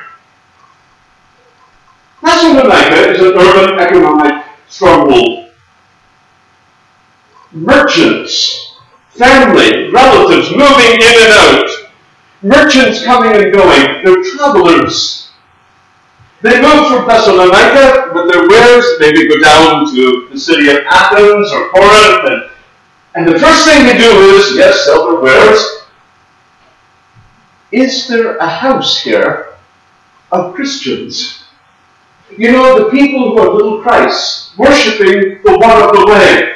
Thessalonica 2.21 3.11
is 3.13 3.21
an 3.21 3.37
urban 3.37 3.79
economic 3.79 4.44
stronghold. 4.75 5.51
Merchants, 7.53 8.75
family, 9.11 9.89
relatives 9.89 10.51
moving 10.51 10.99
in 10.99 11.15
and 11.23 11.31
out. 11.31 11.69
Merchants 12.41 13.05
coming 13.05 13.41
and 13.41 13.53
going. 13.53 14.03
They're 14.03 14.23
travelers. 14.35 15.31
They 16.41 16.61
moved 16.61 16.89
from 16.89 17.07
Thessalonica 17.07 18.11
with 18.13 18.31
their 18.31 18.47
wares, 18.49 18.85
maybe 18.99 19.29
go 19.29 19.39
down 19.39 19.89
to 19.95 20.27
the 20.31 20.37
city 20.37 20.69
of 20.69 20.79
Athens 20.89 21.51
or 21.53 21.69
Corinth, 21.69 22.29
and, 22.29 22.49
and 23.15 23.27
the 23.33 23.39
first 23.39 23.65
thing 23.65 23.85
they 23.85 23.97
do 23.97 24.11
is, 24.35 24.57
yes, 24.57 24.83
sell 24.83 25.09
their 25.09 25.21
wares. 25.21 25.87
Is 27.71 28.09
there 28.09 28.35
a 28.37 28.47
house 28.47 29.01
here 29.01 29.55
of 30.33 30.53
Christians? 30.53 31.45
You 32.37 32.51
know, 32.51 32.83
the 32.83 32.91
people 32.91 33.31
who 33.31 33.39
are 33.39 33.53
little 33.53 33.81
Christ, 33.81 34.44
worshipping 34.57 35.41
the 35.43 35.57
one 35.57 35.81
of 35.81 35.91
the 35.91 36.05
way, 36.07 36.55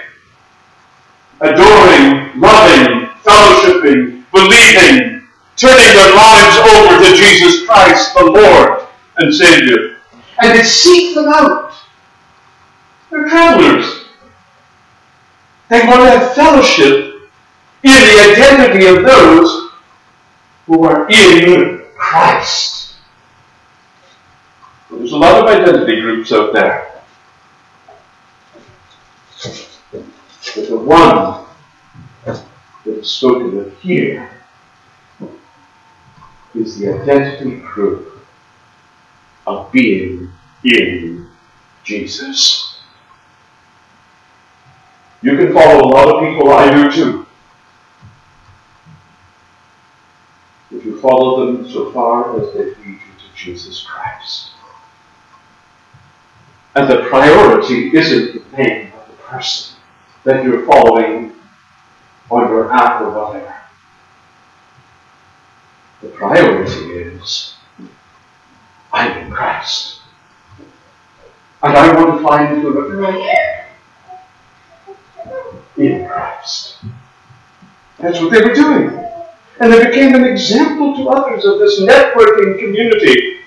adoring, 1.42 2.40
loving, 2.40 3.08
fellowshipping, 3.24 4.24
believing, 4.32 5.28
turning 5.56 5.96
their 5.96 6.16
lives 6.16 6.58
over 6.70 7.04
to 7.04 7.16
Jesus 7.16 7.66
Christ, 7.66 8.14
the 8.14 8.26
Lord 8.26 8.88
and 9.18 9.34
Savior. 9.34 9.98
And 10.42 10.58
they 10.58 10.64
seek 10.64 11.16
them 11.16 11.28
out. 11.28 11.74
They're 13.10 13.28
travelers. 13.28 14.06
They 15.70 15.80
want 15.86 16.02
to 16.02 16.10
have 16.10 16.34
fellowship 16.34 17.30
in 17.84 17.92
the 17.92 18.32
identity 18.32 18.86
of 18.88 19.04
those 19.04 19.72
who 20.66 20.84
are 20.84 21.10
in 21.10 21.84
Christ. 21.98 22.96
There's 24.90 25.12
a 25.12 25.18
lot 25.18 25.40
of 25.42 25.46
identity 25.48 26.02
groups 26.02 26.32
out 26.32 26.54
there. 26.54 26.99
But 30.56 30.68
the 30.68 30.78
one 30.78 31.46
that 32.26 32.44
is 32.86 33.10
spoken 33.10 33.60
of 33.60 33.80
here 33.80 34.32
is 36.56 36.80
the 36.80 36.94
identity 37.02 37.60
proof 37.60 38.08
of 39.46 39.72
being 39.72 40.32
in 40.64 41.28
Jesus. 41.84 42.80
You 45.22 45.38
can 45.38 45.54
follow 45.54 45.84
a 45.84 45.90
lot 45.90 46.08
of 46.08 46.28
people, 46.28 46.52
I 46.52 46.74
do 46.74 46.92
too. 46.92 47.26
If 50.72 50.86
you 50.86 51.00
follow 51.00 51.46
them 51.46 51.70
so 51.70 51.92
far 51.92 52.40
as 52.40 52.54
they 52.54 52.64
lead 52.64 52.78
you 52.86 52.96
to 52.96 53.36
Jesus 53.36 53.84
Christ. 53.84 54.52
And 56.76 56.90
the 56.90 57.08
priority 57.10 57.96
isn't 57.96 58.52
the 58.52 58.58
name 58.58 58.94
of 58.94 59.08
the 59.08 59.24
person 59.24 59.79
that 60.30 60.44
you're 60.44 60.63
following 60.68 61.34
on 62.30 62.50
your 62.50 62.72
app 62.72 63.02
or 63.02 63.10
whatever. 63.10 63.56
The 66.04 66.10
priority 66.10 66.92
is 66.92 67.56
I'm 68.94 69.26
in 69.26 69.32
Christ. 69.32 70.02
And 71.63 71.76
I 71.76 71.96
want 71.96 72.15
to 72.15 72.24
find 72.24 72.62
who 72.62 72.70
in 75.78 76.08
Christ. 76.08 76.78
That's 77.98 78.20
what 78.22 78.32
they 78.32 78.42
were 78.42 78.54
doing. 78.54 79.04
And 79.60 79.74
they 79.74 79.88
became 79.88 80.13
an 80.13 80.26
example 80.26 80.96
to 80.96 81.10
others 81.10 81.44
of 81.44 81.58
this 81.58 81.82
networking 81.82 82.60
community. 82.60 83.39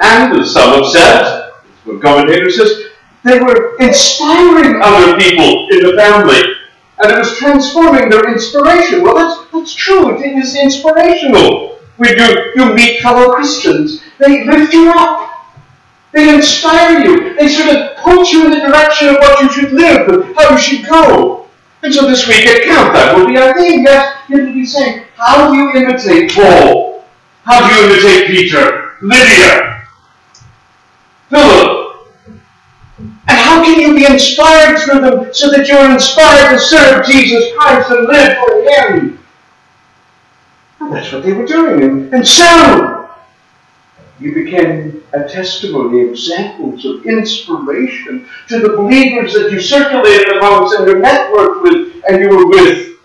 And 0.00 0.36
as 0.40 0.52
some 0.52 0.82
have 0.82 0.90
said, 0.90 1.52
what 1.84 2.02
commentator 2.02 2.50
says, 2.50 2.86
they 3.26 3.40
were 3.40 3.76
inspiring 3.80 4.80
other 4.80 5.18
people 5.18 5.68
in 5.70 5.82
the 5.82 5.94
family. 5.96 6.54
And 6.98 7.12
it 7.12 7.18
was 7.18 7.36
transforming 7.36 8.08
their 8.08 8.32
inspiration. 8.32 9.02
Well, 9.02 9.16
that's, 9.16 9.50
that's 9.52 9.74
true. 9.74 10.16
It 10.22 10.38
is 10.38 10.54
inspirational. 10.54 11.80
When 11.96 12.16
you, 12.16 12.52
you 12.54 12.74
meet 12.74 13.00
fellow 13.00 13.34
Christians, 13.34 14.02
they 14.18 14.46
lift 14.46 14.72
you 14.72 14.92
up. 14.94 15.30
They 16.12 16.34
inspire 16.34 17.04
you. 17.04 17.34
They 17.34 17.48
sort 17.48 17.76
of 17.76 17.96
point 17.98 18.32
you 18.32 18.46
in 18.46 18.52
the 18.52 18.60
direction 18.60 19.08
of 19.08 19.16
what 19.16 19.42
you 19.42 19.50
should 19.50 19.72
live 19.72 20.08
and 20.08 20.36
how 20.36 20.52
you 20.52 20.58
should 20.58 20.88
go. 20.88 21.48
And 21.82 21.92
so 21.92 22.08
this 22.08 22.26
week 22.28 22.46
at 22.46 22.62
camp, 22.62 22.94
that 22.94 23.16
will 23.16 23.26
be 23.26 23.36
our 23.36 23.52
theme. 23.58 23.82
Yes, 23.82 24.22
you'll 24.28 24.46
be 24.46 24.64
saying, 24.64 25.04
how 25.16 25.50
do 25.50 25.56
you 25.58 25.72
imitate 25.72 26.32
Paul? 26.32 27.04
How 27.44 27.68
do 27.68 27.74
you 27.74 27.92
imitate 27.92 28.26
Peter? 28.28 28.94
Lydia? 29.02 29.82
Philip? 31.28 31.65
You 33.76 33.94
be 33.94 34.06
inspired 34.06 34.78
through 34.78 35.00
them 35.00 35.34
so 35.34 35.50
that 35.50 35.68
you're 35.68 35.90
inspired 35.90 36.54
to 36.54 36.58
serve 36.58 37.06
Jesus 37.06 37.52
Christ 37.54 37.90
and 37.90 38.06
live 38.06 38.36
for 38.38 38.62
Him? 38.62 39.18
And 40.80 40.92
that's 40.92 41.12
what 41.12 41.22
they 41.22 41.32
were 41.32 41.46
doing. 41.46 41.82
And, 41.82 42.14
and 42.14 42.26
so, 42.26 43.10
you 44.18 44.32
became 44.32 45.04
a 45.12 45.28
testimony, 45.28 46.08
examples 46.08 46.84
of 46.84 47.04
inspiration 47.04 48.26
to 48.48 48.60
the 48.60 48.70
believers 48.70 49.34
that 49.34 49.52
you 49.52 49.60
circulated 49.60 50.36
amongst 50.36 50.78
and 50.78 50.86
you 50.86 50.94
networked 50.94 51.62
with 51.62 52.02
and 52.08 52.22
you 52.22 52.28
were 52.30 52.46
with. 52.46 52.96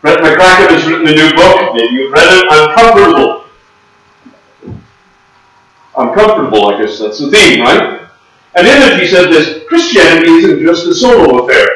Brett 0.00 0.18
McCracken 0.18 0.70
has 0.70 0.86
written 0.86 1.06
a 1.06 1.14
new 1.14 1.34
book. 1.34 1.74
Maybe 1.74 1.94
you've 1.94 2.12
read 2.12 2.26
it. 2.26 2.46
Uncomfortable. 2.50 3.44
Uncomfortable, 5.96 6.68
I 6.70 6.82
guess 6.82 6.98
that's 6.98 7.20
the 7.20 7.30
theme, 7.30 7.60
right? 7.60 7.99
And 8.54 8.66
in 8.66 8.82
it 8.82 9.00
he 9.00 9.06
said 9.06 9.30
this 9.30 9.64
Christianity 9.68 10.30
isn't 10.30 10.60
just 10.60 10.86
a 10.86 10.94
solo 10.94 11.44
affair, 11.44 11.66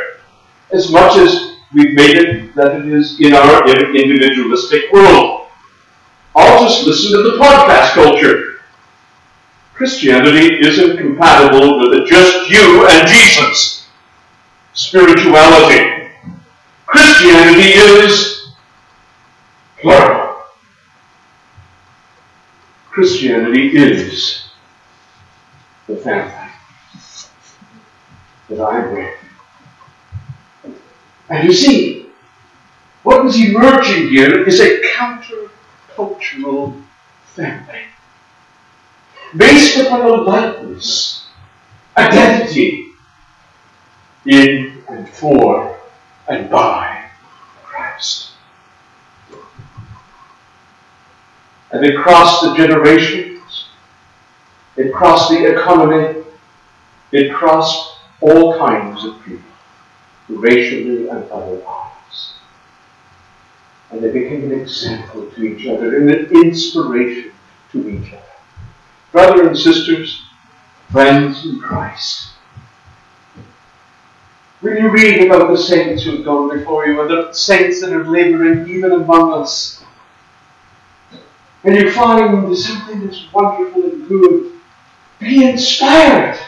as 0.72 0.90
much 0.90 1.16
as 1.16 1.56
we've 1.72 1.94
made 1.94 2.16
it 2.16 2.54
that 2.54 2.80
it 2.80 2.86
is 2.86 3.20
in 3.20 3.34
our 3.34 3.68
individualistic 3.68 4.92
world. 4.92 5.48
I'll 6.36 6.64
just 6.64 6.84
listen 6.84 7.12
to 7.12 7.22
the 7.22 7.38
podcast 7.38 7.92
culture. 7.92 8.60
Christianity 9.74 10.66
isn't 10.66 10.98
compatible 10.98 11.80
with 11.80 12.00
a 12.00 12.04
just 12.04 12.50
you 12.50 12.86
and 12.88 13.08
Jesus 13.08 13.88
spirituality. 14.72 16.10
Christianity 16.86 17.70
is 17.70 18.52
plural. 19.80 20.44
Christianity 22.90 23.76
is 23.76 24.44
the 25.88 25.96
family 25.96 26.43
that 28.48 28.62
I'm 28.62 28.92
with. 28.92 29.14
And 31.28 31.48
you 31.48 31.52
see, 31.52 32.06
what 33.02 33.24
is 33.26 33.36
emerging 33.36 34.08
here 34.08 34.46
is 34.46 34.60
a 34.60 34.82
counter-cultural 34.94 36.76
family 37.24 37.80
based 39.36 39.78
upon 39.78 40.02
a 40.02 40.08
likeness, 40.08 41.26
identity 41.96 42.88
in 44.26 44.82
and 44.88 45.08
for 45.08 45.78
and 46.28 46.50
by 46.50 47.08
Christ. 47.64 48.32
And 51.72 51.84
it 51.84 51.96
crossed 51.96 52.42
the 52.42 52.54
generations, 52.54 53.68
it 54.76 54.92
crossed 54.92 55.30
the 55.30 55.52
economy, 55.52 56.22
it 57.10 57.32
crossed 57.32 57.93
all 58.24 58.58
kinds 58.58 59.04
of 59.04 59.22
people, 59.22 59.44
racially 60.28 61.08
and 61.08 61.30
otherwise. 61.30 62.34
And 63.90 64.02
they 64.02 64.10
became 64.10 64.44
an 64.44 64.60
example 64.60 65.30
to 65.30 65.44
each 65.44 65.66
other 65.66 65.96
and 65.96 66.10
an 66.10 66.30
inspiration 66.32 67.32
to 67.72 67.88
each 67.88 68.12
other. 68.12 68.22
Brothers 69.12 69.46
and 69.46 69.58
sisters, 69.58 70.22
friends 70.90 71.44
in 71.44 71.60
Christ, 71.60 72.30
when 74.60 74.78
you 74.78 74.88
read 74.88 75.26
about 75.26 75.50
the 75.50 75.58
saints 75.58 76.04
who 76.04 76.16
have 76.16 76.24
gone 76.24 76.58
before 76.58 76.86
you 76.86 76.98
and 77.02 77.10
the 77.10 77.32
saints 77.34 77.82
that 77.82 77.92
are 77.92 78.06
laboring 78.06 78.66
even 78.66 78.92
among 78.92 79.34
us, 79.34 79.84
and 81.62 81.76
you 81.76 81.90
find 81.92 82.56
something 82.56 83.06
that's 83.06 83.30
wonderful 83.32 83.84
and 83.84 84.08
good, 84.08 84.52
be 85.20 85.48
inspired. 85.48 86.38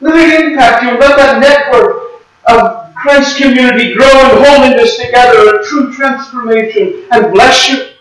It 0.00 0.44
impact 0.44 0.84
you. 0.84 0.90
Let 0.98 1.16
that 1.16 1.40
network 1.40 2.22
of 2.46 2.94
Christ's 2.94 3.38
community 3.38 3.94
grow 3.94 4.08
in 4.08 4.44
holiness 4.44 4.96
together 4.96 5.56
and 5.56 5.66
true 5.66 5.92
transformation 5.92 7.04
and 7.10 7.32
bless 7.32 7.68
you. 7.68 7.92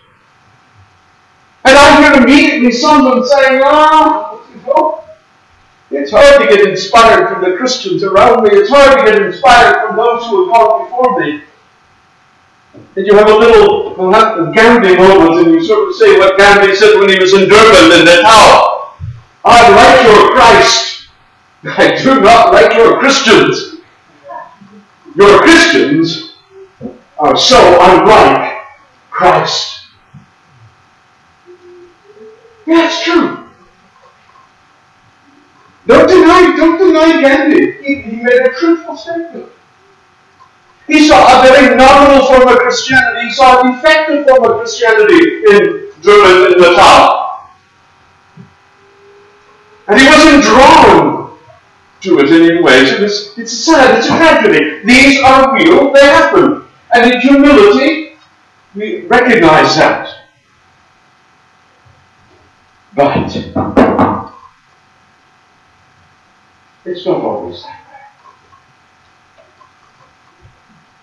And 1.65 1.77
I 1.77 2.01
hear 2.01 2.23
immediately 2.23 2.71
someone 2.71 3.25
saying, 3.25 3.61
ah, 3.65 4.41
oh, 4.67 5.03
it's 5.91 6.11
hard 6.11 6.41
to 6.41 6.55
get 6.55 6.67
inspired 6.67 7.29
from 7.29 7.43
the 7.43 7.57
Christians 7.57 8.03
around 8.03 8.43
me. 8.43 8.51
It's 8.51 8.69
hard 8.69 8.99
to 8.99 9.11
get 9.11 9.21
inspired 9.21 9.87
from 9.87 9.97
those 9.97 10.25
who 10.25 10.45
have 10.45 10.53
gone 10.53 10.85
before 10.85 11.19
me. 11.19 11.43
And 12.95 13.05
you 13.05 13.15
have 13.15 13.29
a 13.29 13.35
little 13.35 13.95
well, 13.95 14.53
Gandhi 14.53 14.95
moment, 14.95 15.45
and 15.45 15.55
you 15.55 15.63
sort 15.63 15.89
of 15.89 15.95
say 15.95 16.17
what 16.17 16.37
Gandhi 16.37 16.75
said 16.75 16.99
when 16.99 17.09
he 17.09 17.19
was 17.19 17.33
in 17.33 17.49
Durban 17.49 17.99
in 17.99 18.05
the 18.05 18.21
tower. 18.21 18.93
I 19.45 19.69
like 19.69 20.07
your 20.07 20.31
Christ. 20.33 20.96
I 21.63 21.95
do 22.01 22.21
not 22.21 22.53
like 22.53 22.75
your 22.75 22.99
Christians. 22.99 23.81
Your 25.15 25.39
Christians 25.39 26.35
are 27.17 27.35
so 27.35 27.57
unlike 27.81 28.61
Christ. 29.09 29.85
Yeah, 32.67 32.85
it's 32.85 33.03
true. 33.03 33.49
Don't 35.87 36.07
deny, 36.07 36.53
don't 36.55 36.77
deny 36.77 37.21
Gandhi. 37.21 37.71
He, 37.81 38.01
he 38.01 38.15
made 38.17 38.41
a 38.41 38.53
truthful 38.53 38.97
statement. 38.97 39.49
He 40.85 41.07
saw 41.07 41.39
a 41.39 41.47
very 41.47 41.75
nominal 41.75 42.27
form 42.27 42.47
of 42.47 42.59
Christianity. 42.59 43.27
He 43.27 43.33
saw 43.33 43.61
a 43.61 43.71
defective 43.71 44.27
form 44.27 44.43
of 44.51 44.57
Christianity 44.59 45.43
in 45.49 45.91
Durban 46.01 46.53
in 46.53 46.61
Natal. 46.61 47.49
And 49.87 49.99
he 49.99 50.07
wasn't 50.07 50.43
drawn 50.43 51.26
to 52.01 52.19
it 52.19 52.29
in 52.29 52.51
any 52.51 52.61
ways. 52.61 52.91
It 52.91 53.01
was, 53.01 53.37
it's 53.37 53.53
sad, 53.53 53.97
it's 53.97 54.07
a 54.07 54.09
tragedy. 54.17 54.83
These 54.85 55.21
are 55.21 55.53
real, 55.55 55.91
they 55.91 56.01
happen. 56.01 56.63
And 56.93 57.13
in 57.13 57.21
humility, 57.21 58.17
we 58.75 59.01
recognize 59.07 59.75
that. 59.75 60.13
But 62.95 63.35
it's 66.85 67.05
not 67.05 67.21
always 67.21 67.61
that 67.63 67.85
way. 67.87 67.97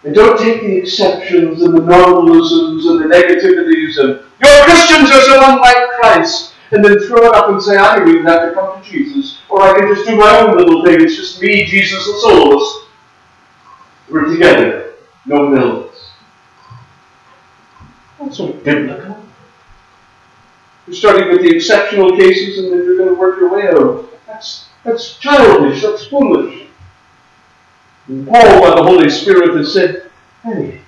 And 0.04 0.14
don't 0.14 0.38
take 0.38 0.62
the 0.62 0.76
exceptions 0.76 1.62
and 1.62 1.74
the 1.74 1.80
nominalisms 1.80 2.86
and 2.90 3.00
the 3.00 3.14
negativities 3.14 3.98
and 3.98 4.20
your 4.42 4.64
Christians 4.64 5.10
are 5.10 5.20
so 5.22 5.40
unlike 5.44 5.88
Christ 6.00 6.53
and 6.74 6.84
then 6.84 6.98
throw 7.06 7.18
it 7.18 7.34
up 7.34 7.50
and 7.50 7.62
say, 7.62 7.76
I 7.76 7.96
really 7.98 8.22
have 8.24 8.48
to 8.48 8.54
come 8.54 8.82
to 8.82 8.90
Jesus, 8.90 9.40
or 9.48 9.62
I 9.62 9.78
can 9.78 9.94
just 9.94 10.08
do 10.08 10.16
my 10.16 10.40
own 10.40 10.56
little 10.56 10.84
thing. 10.84 11.00
It's 11.00 11.14
just 11.14 11.40
me, 11.40 11.64
Jesus, 11.64 12.04
and 12.06 12.20
soloist. 12.20 12.88
We're 14.10 14.24
together. 14.24 14.94
No 15.24 15.48
mills. 15.48 16.10
That's 18.18 18.36
so 18.36 18.52
biblical. 18.52 19.24
You're 20.86 20.96
starting 20.96 21.30
with 21.30 21.42
the 21.42 21.54
exceptional 21.54 22.16
cases 22.16 22.58
and 22.58 22.72
then 22.72 22.84
you're 22.84 22.98
going 22.98 23.08
to 23.08 23.14
work 23.14 23.38
your 23.38 23.54
way 23.54 23.68
out. 23.68 24.10
That's, 24.26 24.68
that's 24.82 25.16
childish. 25.18 25.80
That's 25.80 26.06
foolish. 26.06 26.66
And 28.08 28.26
Paul, 28.26 28.60
by 28.60 28.76
the 28.76 28.82
Holy 28.82 29.08
Spirit, 29.08 29.56
has 29.56 29.72
said, 29.72 30.10
hey, 30.42 30.80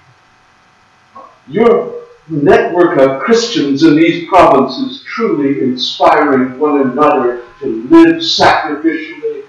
your 2.29 2.43
network 2.43 2.99
of 2.99 3.21
Christians 3.21 3.83
in 3.83 3.97
these 3.97 4.29
provinces 4.29 5.05
truly 5.05 5.63
inspiring 5.63 6.59
one 6.59 6.81
another 6.81 7.45
to 7.61 7.83
live 7.89 8.17
sacrificially, 8.17 9.45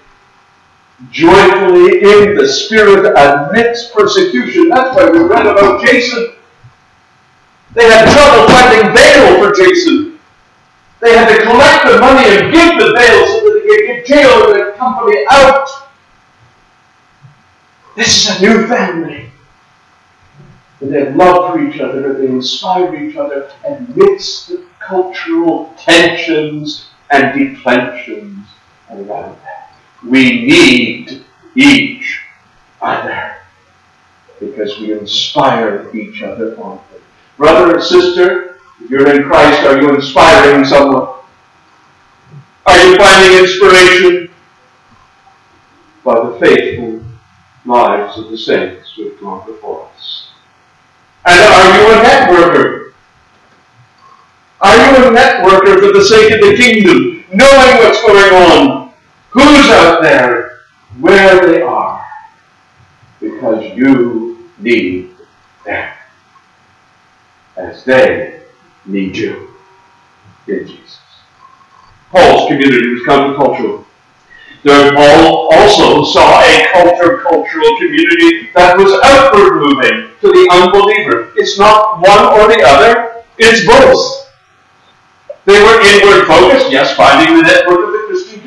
joyfully 1.10 1.98
in 2.02 2.36
the 2.36 2.48
Spirit 2.48 3.12
amidst 3.16 3.92
persecution. 3.92 4.68
That's 4.68 4.96
why 4.96 5.10
we 5.10 5.18
read 5.18 5.46
about 5.46 5.84
Jason. 5.84 6.34
They 7.74 7.84
had 7.84 8.12
trouble 8.12 8.48
finding 8.48 8.94
bail 8.94 9.44
for 9.44 9.54
Jason. 9.54 10.18
They 11.00 11.16
had 11.16 11.28
to 11.36 11.42
collect 11.44 11.84
the 11.84 12.00
money 12.00 12.28
and 12.28 12.52
give 12.52 12.78
the 12.78 12.94
bail 12.94 13.26
so 13.26 13.40
that 13.40 13.62
they 13.62 13.76
could 13.76 13.86
get 13.86 14.06
jail 14.06 14.50
and 14.50 14.60
the 14.60 14.72
company 14.76 15.24
out. 15.30 15.68
This 17.94 18.30
is 18.30 18.38
a 18.38 18.42
new 18.42 18.66
family. 18.66 19.27
They 20.80 21.04
have 21.04 21.16
love 21.16 21.52
for 21.52 21.60
each 21.60 21.80
other, 21.80 22.14
they 22.14 22.28
inspire 22.28 22.94
each 22.94 23.16
other 23.16 23.50
amidst 23.66 24.48
the 24.48 24.64
cultural 24.78 25.74
tensions 25.76 26.88
and 27.10 27.36
declensions 27.36 28.46
around 28.90 29.36
that. 29.42 29.72
We 30.06 30.46
need 30.46 31.24
each 31.56 32.20
other 32.80 33.34
because 34.38 34.78
we 34.78 34.92
inspire 34.92 35.90
each 35.94 36.22
other 36.22 36.56
on. 36.60 36.80
Brother 37.36 37.74
and 37.74 37.82
sister, 37.82 38.60
if 38.80 38.90
you're 38.90 39.10
in 39.10 39.24
Christ, 39.24 39.66
are 39.66 39.80
you 39.80 39.94
inspiring 39.94 40.64
someone? 40.64 41.08
Are 42.66 42.86
you 42.86 42.96
finding 42.96 43.38
inspiration 43.38 44.30
by 46.04 46.28
the 46.28 46.38
faithful 46.38 47.02
lives 47.64 48.18
of 48.18 48.30
the 48.30 48.38
saints 48.38 48.92
who 48.94 49.10
have 49.10 49.20
gone 49.20 49.46
before 49.46 49.88
us? 49.96 50.17
A 51.88 52.02
networker? 52.02 52.92
Are 54.60 54.76
you 54.76 55.08
a 55.08 55.16
networker 55.16 55.80
for 55.80 55.92
the 55.92 56.04
sake 56.04 56.32
of 56.32 56.40
the 56.40 56.56
kingdom, 56.56 57.24
knowing 57.32 57.76
what's 57.78 58.02
going 58.02 58.32
on, 58.34 58.92
who's 59.30 59.70
out 59.70 60.02
there, 60.02 60.58
where 61.00 61.46
they 61.46 61.62
are, 61.62 62.04
because 63.20 63.76
you 63.76 64.50
need 64.58 65.14
them 65.64 65.94
as 67.56 67.84
they 67.84 68.42
need 68.84 69.16
you 69.16 69.54
in 70.46 70.66
Jesus. 70.66 70.98
Paul's 72.10 72.48
community 72.48 72.88
was 72.88 73.02
countercultural. 73.06 73.84
There, 74.64 74.92
Paul 74.92 75.48
also 75.54 76.04
saw 76.04 76.40
a 76.42 76.66
culture, 76.72 77.18
cultural 77.18 77.78
community 77.78 78.50
that 78.54 78.76
was 78.76 78.90
outward 79.04 79.62
moving 79.62 80.10
to 80.20 80.28
the 80.28 80.48
unbeliever. 80.50 81.32
It's 81.36 81.58
not 81.58 82.00
one 82.00 82.26
or 82.34 82.48
the 82.48 82.62
other, 82.66 83.22
it's 83.38 83.64
both. 83.64 84.26
They 85.44 85.62
were 85.62 85.80
inward 85.80 86.26
focused, 86.26 86.72
yes, 86.72 86.94
finding 86.96 87.36
the 87.36 87.42
network 87.42 87.86
of 87.86 87.97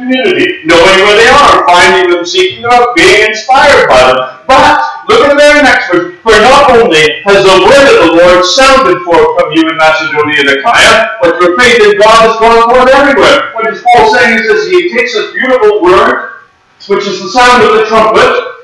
community, 0.01 0.65
knowing 0.65 0.97
where 1.05 1.17
they 1.17 1.29
are, 1.29 1.61
finding 1.69 2.09
them, 2.09 2.25
seeking 2.25 2.65
them 2.65 2.73
out, 2.73 2.97
being 2.97 3.29
inspired 3.29 3.85
by 3.85 4.01
them. 4.09 4.17
But 4.49 4.81
look 5.07 5.21
at 5.21 5.29
the 5.29 5.37
very 5.37 5.61
next 5.61 5.93
verse. 5.93 6.17
For 6.25 6.33
not 6.41 6.73
only 6.73 7.21
has 7.29 7.45
the 7.45 7.57
word 7.61 7.85
of 7.93 7.97
the 8.09 8.11
Lord 8.17 8.41
sounded 8.41 8.97
forth 9.05 9.29
from 9.37 9.53
you 9.53 9.69
in 9.69 9.77
Macedonia 9.77 10.41
and 10.41 10.49
Achaia, 10.57 11.21
but 11.21 11.37
your 11.37 11.53
faith 11.57 11.81
in 11.85 12.01
God 12.01 12.29
has 12.29 12.35
gone 12.41 12.65
forth 12.73 12.89
everywhere. 12.89 13.53
What 13.53 13.69
is 13.69 13.81
Paul 13.85 14.09
saying 14.13 14.41
is 14.41 14.45
this, 14.49 14.69
he 14.69 14.89
takes 14.89 15.13
this 15.13 15.33
beautiful 15.33 15.81
word, 15.81 16.41
which 16.89 17.05
is 17.05 17.21
the 17.21 17.29
sound 17.29 17.63
of 17.63 17.77
the 17.77 17.85
trumpet. 17.85 18.57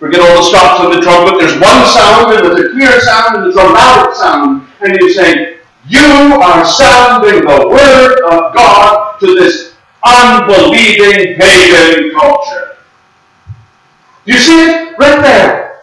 Forget 0.00 0.20
all 0.24 0.40
the 0.40 0.48
stops 0.48 0.80
of 0.80 0.96
the 0.96 1.00
trumpet. 1.04 1.36
There's 1.36 1.60
one 1.60 1.84
sound, 1.92 2.32
and 2.32 2.40
there's 2.40 2.60
a 2.64 2.72
clear 2.72 3.00
sound, 3.00 3.36
and 3.36 3.44
there's 3.44 3.60
a 3.60 3.68
loud 3.68 4.16
sound. 4.16 4.66
And 4.80 4.96
he's 5.00 5.14
saying, 5.16 5.58
you 5.88 6.40
are 6.40 6.64
sounding 6.64 7.44
the 7.44 7.68
word 7.68 8.20
of 8.32 8.54
God 8.54 9.18
to 9.20 9.34
this 9.34 9.69
unbelieving 10.04 11.36
pagan 11.38 12.10
culture. 12.18 12.76
You 14.24 14.34
see 14.38 14.64
it? 14.64 14.98
Right 14.98 15.20
there. 15.22 15.82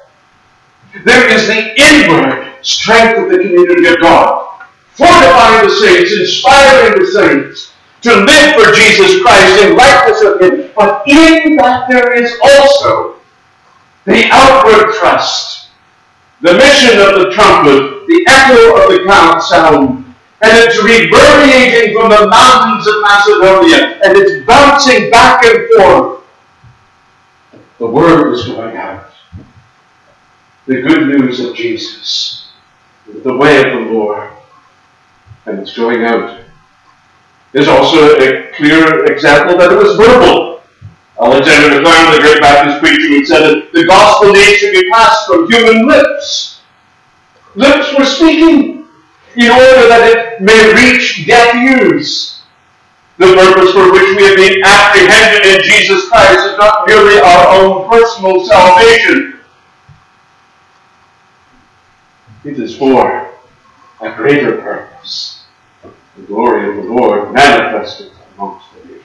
There 1.05 1.29
is 1.29 1.47
the 1.47 1.73
inward 1.79 2.55
strength 2.61 3.19
of 3.19 3.29
the 3.29 3.37
community 3.37 3.87
of 3.87 3.99
God, 4.01 4.65
fortifying 4.93 5.67
the 5.67 5.75
saints, 5.75 6.11
inspiring 6.19 6.99
the 6.99 7.07
saints 7.07 7.73
to 8.01 8.15
live 8.15 8.55
for 8.55 8.73
Jesus 8.73 9.21
Christ 9.21 9.63
in 9.63 9.75
likeness 9.75 10.23
of 10.23 10.41
Him. 10.41 10.71
But 10.75 11.07
in 11.07 11.55
that 11.57 11.87
there 11.89 12.13
is 12.13 12.37
also 12.43 13.15
the 14.05 14.27
outward 14.31 14.93
trust, 14.95 15.69
the 16.41 16.53
mission 16.53 16.99
of 16.99 17.19
the 17.19 17.31
trumpet, 17.33 18.07
the 18.07 18.25
echo 18.29 18.83
of 18.83 18.89
the 18.91 19.05
count 19.07 19.43
sound, 19.43 20.06
and 20.41 20.51
it's 20.55 20.77
reverberating 20.77 21.95
from 21.95 22.09
the 22.11 22.27
mountains 22.27 22.87
of 22.87 23.01
Macedonia, 23.01 23.99
and 24.03 24.17
it's 24.17 24.45
bouncing 24.45 25.09
back 25.09 25.43
and 25.45 25.67
forth. 25.75 26.23
The 27.79 27.87
word 27.87 28.29
was 28.29 28.47
going 28.47 28.77
out. 28.77 29.11
The 30.67 30.81
good 30.81 31.07
news 31.07 31.39
of 31.39 31.55
Jesus, 31.55 32.51
the 33.23 33.35
way 33.35 33.59
of 33.59 33.71
the 33.71 33.91
Lord, 33.91 34.29
and 35.45 35.59
it's 35.59 35.75
going 35.75 36.03
out. 36.03 36.41
There's 37.51 37.67
also 37.67 38.17
a 38.17 38.51
clear 38.53 39.05
example 39.05 39.57
that 39.57 39.71
it 39.71 39.77
was 39.77 39.95
verbal. 39.95 40.61
Alexander 41.19 41.79
MacLaren, 41.79 42.15
the 42.15 42.21
great 42.21 42.41
Baptist 42.41 42.79
preacher, 42.79 43.15
had 43.15 43.25
said 43.25 43.41
that 43.41 43.73
the 43.73 43.85
gospel 43.87 44.33
needs 44.33 44.59
to 44.59 44.71
be 44.71 44.87
passed 44.91 45.25
from 45.25 45.51
human 45.51 45.87
lips. 45.87 46.61
Lips 47.55 47.97
were 47.97 48.05
speaking 48.05 48.76
in 49.37 49.51
order 49.51 49.87
that 49.87 50.17
it 50.17 50.41
may 50.41 50.73
reach 50.73 51.27
deaf 51.27 51.53
ears. 51.55 52.41
The 53.17 53.33
purpose 53.33 53.71
for 53.71 53.91
which 53.91 54.17
we 54.17 54.23
have 54.23 54.35
been 54.35 54.61
apprehended 54.63 55.45
in 55.45 55.63
Jesus 55.63 56.09
Christ 56.09 56.39
is 56.45 56.57
not 56.57 56.87
merely 56.87 57.19
our 57.19 57.61
own 57.61 57.89
personal 57.89 58.45
salvation. 58.45 59.39
It 62.43 62.59
is 62.59 62.75
for 62.77 63.31
a 64.01 64.15
greater 64.15 64.57
purpose. 64.57 65.45
The 66.15 66.23
glory 66.23 66.69
of 66.69 66.83
the 66.83 66.91
Lord 66.91 67.31
manifested 67.31 68.11
amongst 68.35 68.65
the 68.73 68.87
nations. 68.87 69.03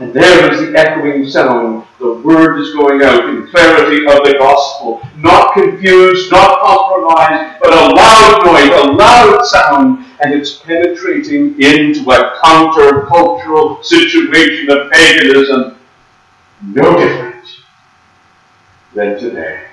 And 0.00 0.12
there 0.12 0.52
is 0.52 0.60
the 0.60 0.78
echoing 0.78 1.28
sound. 1.28 1.84
The 2.00 2.14
word 2.14 2.60
is 2.60 2.72
going 2.74 3.02
out 3.02 3.28
in 3.28 3.46
clarity 3.48 4.04
of 4.06 4.24
the 4.24 4.36
gospel. 4.38 5.00
Not 5.24 5.54
confused, 5.54 6.30
not 6.30 6.60
compromised, 6.60 7.58
but 7.60 7.72
a 7.72 7.94
loud 7.94 8.44
noise, 8.44 8.84
a 8.84 8.92
loud 8.92 9.44
sound. 9.46 10.04
And 10.20 10.34
it's 10.34 10.58
penetrating 10.58 11.60
into 11.60 12.10
a 12.10 12.38
counter-cultural 12.44 13.82
situation 13.82 14.70
of 14.70 14.90
paganism 14.92 15.78
no 16.62 16.98
different 16.98 17.46
than 18.94 19.18
today. 19.18 19.64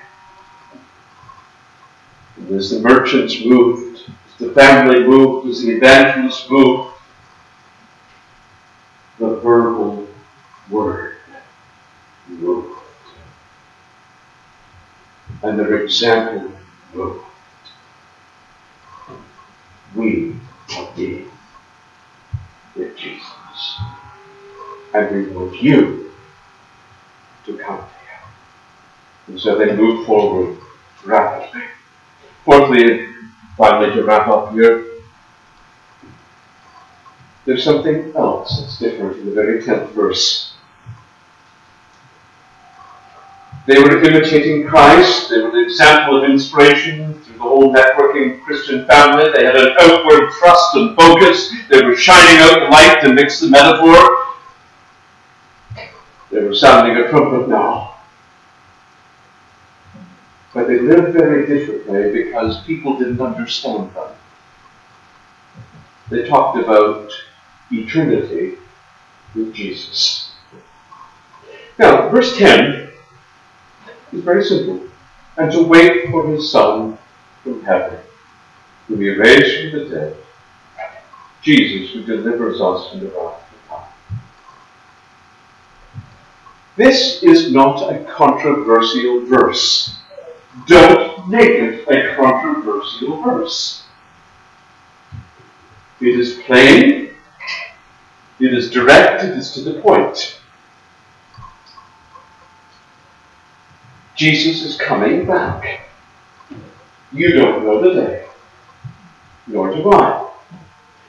And 2.38 2.50
as 2.52 2.70
the 2.70 2.80
merchants 2.80 3.44
moved, 3.44 4.00
as 4.08 4.38
the 4.38 4.52
family 4.52 5.04
moved, 5.04 5.48
as 5.48 5.62
the 5.62 5.72
evangelists 5.76 6.50
moved, 6.50 6.94
the 9.18 9.36
verbal 9.36 10.08
word 10.70 11.16
moved. 12.26 12.71
And 15.42 15.58
their 15.58 15.82
example 15.82 16.52
moved. 16.94 17.24
We 19.94 20.36
are 20.76 20.92
being 20.96 21.30
with 22.76 22.96
Jesus. 22.96 23.78
And 24.94 25.10
we 25.10 25.32
will 25.32 25.46
with 25.46 25.62
you 25.62 26.12
to 27.46 27.58
come 27.58 27.78
to 27.78 27.84
him. 27.84 28.22
And 29.28 29.40
so 29.40 29.58
they 29.58 29.74
move 29.74 30.06
forward 30.06 30.58
rapidly. 31.04 31.62
Fourthly, 32.44 33.08
finally 33.56 33.94
to 33.94 34.04
wrap 34.04 34.28
up 34.28 34.52
here, 34.52 34.86
there's 37.44 37.64
something 37.64 38.12
else 38.14 38.60
that's 38.60 38.78
different 38.78 39.18
in 39.18 39.26
the 39.26 39.32
very 39.32 39.62
tenth 39.62 39.90
verse. 39.90 40.51
They 43.64 43.78
were 43.78 44.02
imitating 44.02 44.66
Christ. 44.66 45.30
They 45.30 45.38
were 45.38 45.52
the 45.52 45.62
example 45.62 46.22
of 46.22 46.28
inspiration 46.28 47.14
through 47.14 47.34
the 47.34 47.42
whole 47.42 47.72
networking 47.72 48.42
Christian 48.42 48.84
family. 48.86 49.30
They 49.32 49.44
had 49.44 49.56
an 49.56 49.74
outward 49.80 50.32
thrust 50.32 50.74
and 50.74 50.96
focus. 50.96 51.52
They 51.70 51.80
were 51.84 51.96
shining 51.96 52.38
out 52.40 52.70
light 52.70 53.00
to 53.02 53.12
mix 53.12 53.38
the 53.38 53.50
metaphor. 53.50 53.94
They 56.32 56.42
were 56.42 56.54
sounding 56.54 56.96
a 56.96 57.08
trumpet 57.08 57.48
now. 57.48 57.96
But 60.54 60.66
they 60.66 60.80
lived 60.80 61.12
very 61.12 61.46
differently 61.46 62.24
because 62.24 62.64
people 62.64 62.98
didn't 62.98 63.20
understand 63.20 63.94
them. 63.94 64.08
They 66.10 66.28
talked 66.28 66.58
about 66.58 67.10
eternity 67.70 68.58
with 69.34 69.54
Jesus. 69.54 70.32
Now, 71.78 72.08
verse 72.10 72.36
10 72.36 72.91
is 74.12 74.22
very 74.22 74.44
simple. 74.44 74.80
And 75.36 75.50
to 75.52 75.62
wait 75.62 76.10
for 76.10 76.28
his 76.28 76.50
Son 76.50 76.98
from 77.42 77.62
heaven, 77.64 77.98
to 78.88 78.96
be 78.96 79.10
raised 79.10 79.72
from 79.72 79.78
the 79.78 79.94
dead, 79.94 80.16
Jesus 81.40 81.90
who 81.92 82.02
delivers 82.04 82.60
us 82.60 82.90
from 82.90 83.00
the 83.00 83.06
wrath 83.06 83.40
to 83.50 83.68
come. 83.68 83.82
This 86.76 87.22
is 87.22 87.52
not 87.52 87.92
a 87.92 88.04
controversial 88.04 89.24
verse. 89.26 89.96
Don't 90.66 91.28
make 91.28 91.48
it 91.48 91.88
a 91.88 92.14
controversial 92.14 93.22
verse. 93.22 93.84
It 96.00 96.18
is 96.18 96.40
plain, 96.46 97.10
it 98.40 98.52
is 98.52 98.70
direct, 98.70 99.24
it 99.24 99.36
is 99.38 99.52
to 99.52 99.60
the 99.60 99.80
point. 99.80 100.41
Jesus 104.14 104.62
is 104.62 104.76
coming 104.76 105.26
back. 105.26 105.88
You 107.12 107.32
don't 107.32 107.64
know 107.64 107.80
the 107.80 108.00
day, 108.00 108.26
nor 109.46 109.74
do 109.74 109.90
I. 109.92 110.30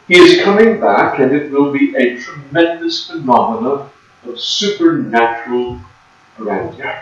He 0.07 0.17
is 0.17 0.43
coming 0.43 0.79
back, 0.79 1.19
and 1.19 1.33
it 1.33 1.51
will 1.51 1.71
be 1.71 1.95
a 1.95 2.17
tremendous 2.17 3.07
phenomenon 3.07 3.89
of 4.27 4.39
supernatural 4.39 5.79
grandeur. 6.37 7.01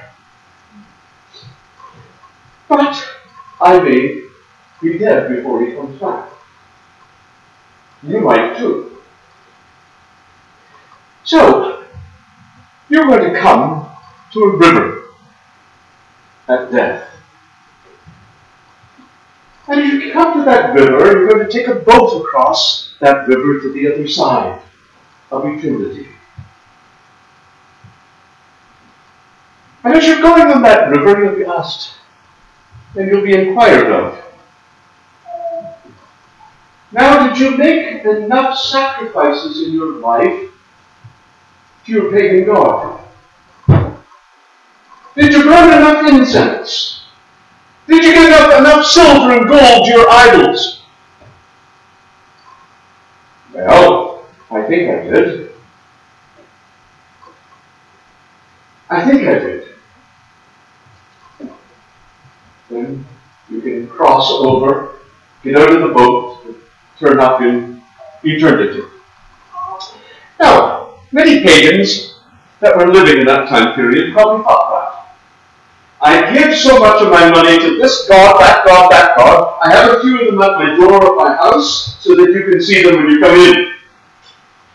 But 2.67 3.07
I 3.59 3.79
may 3.79 4.23
be 4.81 4.97
dead 4.97 5.35
before 5.35 5.65
he 5.65 5.73
comes 5.73 5.99
back. 5.99 6.29
You 8.03 8.21
might 8.21 8.57
too. 8.57 8.97
So, 11.23 11.85
you're 12.89 13.05
going 13.05 13.33
to 13.33 13.39
come 13.39 13.89
to 14.33 14.39
a 14.39 14.57
river 14.57 15.00
at 16.47 16.71
death. 16.71 17.07
And 19.67 19.79
as 19.79 19.93
you 19.93 20.11
come 20.11 20.39
to 20.39 20.45
that 20.45 20.73
river, 20.73 21.11
you're 21.11 21.27
going 21.27 21.45
to 21.45 21.51
take 21.51 21.67
a 21.67 21.75
boat 21.75 22.21
across 22.21 22.95
that 22.99 23.27
river 23.27 23.61
to 23.61 23.71
the 23.73 23.93
other 23.93 24.07
side 24.07 24.61
of 25.31 25.45
eternity. 25.45 26.07
And 29.83 29.95
as 29.95 30.05
you're 30.05 30.21
going 30.21 30.43
on 30.43 30.61
that 30.63 30.89
river, 30.89 31.23
you'll 31.23 31.35
be 31.35 31.45
asked, 31.45 31.93
and 32.95 33.07
you'll 33.07 33.23
be 33.23 33.33
inquired 33.33 33.87
of. 33.87 34.23
Now, 36.91 37.27
did 37.27 37.39
you 37.39 37.57
make 37.57 38.03
enough 38.03 38.57
sacrifices 38.57 39.65
in 39.65 39.73
your 39.73 39.93
life 39.99 40.49
to 41.85 41.91
your 41.91 42.11
pagan 42.11 42.45
God? 42.45 42.90
Did 45.41 45.47
you 45.47 45.53
burn 45.55 45.73
enough 45.73 46.07
incense? 46.07 47.01
Did 47.87 48.03
you 48.03 48.13
give 48.13 48.25
enough, 48.27 48.59
enough 48.59 48.85
silver 48.85 49.31
and 49.31 49.49
gold 49.49 49.87
to 49.87 49.91
your 49.91 50.07
idols? 50.07 50.83
Well, 53.51 54.23
I 54.51 54.61
think 54.61 54.91
I 54.91 55.03
did. 55.03 55.51
I 58.87 59.09
think 59.09 59.27
I 59.27 59.39
did. 59.39 59.67
Then 62.69 63.05
you 63.49 63.61
can 63.61 63.87
cross 63.87 64.29
over, 64.29 64.99
get 65.43 65.55
out 65.55 65.73
of 65.73 65.81
the 65.81 65.87
boat, 65.87 66.45
turn 66.99 67.19
up 67.19 67.41
in 67.41 67.81
eternity. 68.23 68.83
Now, 70.39 70.99
many 71.11 71.41
pagans 71.41 72.19
that 72.59 72.77
were 72.77 72.93
living 72.93 73.21
in 73.21 73.25
that 73.25 73.49
time 73.49 73.73
period 73.73 74.13
probably 74.13 74.43
thought. 74.43 74.70
I 76.03 76.33
give 76.33 76.57
so 76.57 76.79
much 76.79 77.01
of 77.03 77.11
my 77.11 77.29
money 77.29 77.59
to 77.59 77.77
this 77.77 78.07
god, 78.07 78.39
that 78.41 78.65
god, 78.65 78.91
that 78.91 79.15
god. 79.15 79.59
I 79.63 79.71
have 79.71 79.93
a 79.93 80.01
few 80.01 80.19
of 80.21 80.25
them 80.33 80.41
at 80.41 80.57
my 80.57 80.75
door 80.75 81.11
of 81.11 81.15
my 81.15 81.35
house 81.35 82.01
so 82.01 82.15
that 82.15 82.31
you 82.31 82.43
can 82.49 82.61
see 82.61 82.81
them 82.81 82.97
when 82.97 83.11
you 83.11 83.19
come 83.19 83.35
in. 83.35 83.73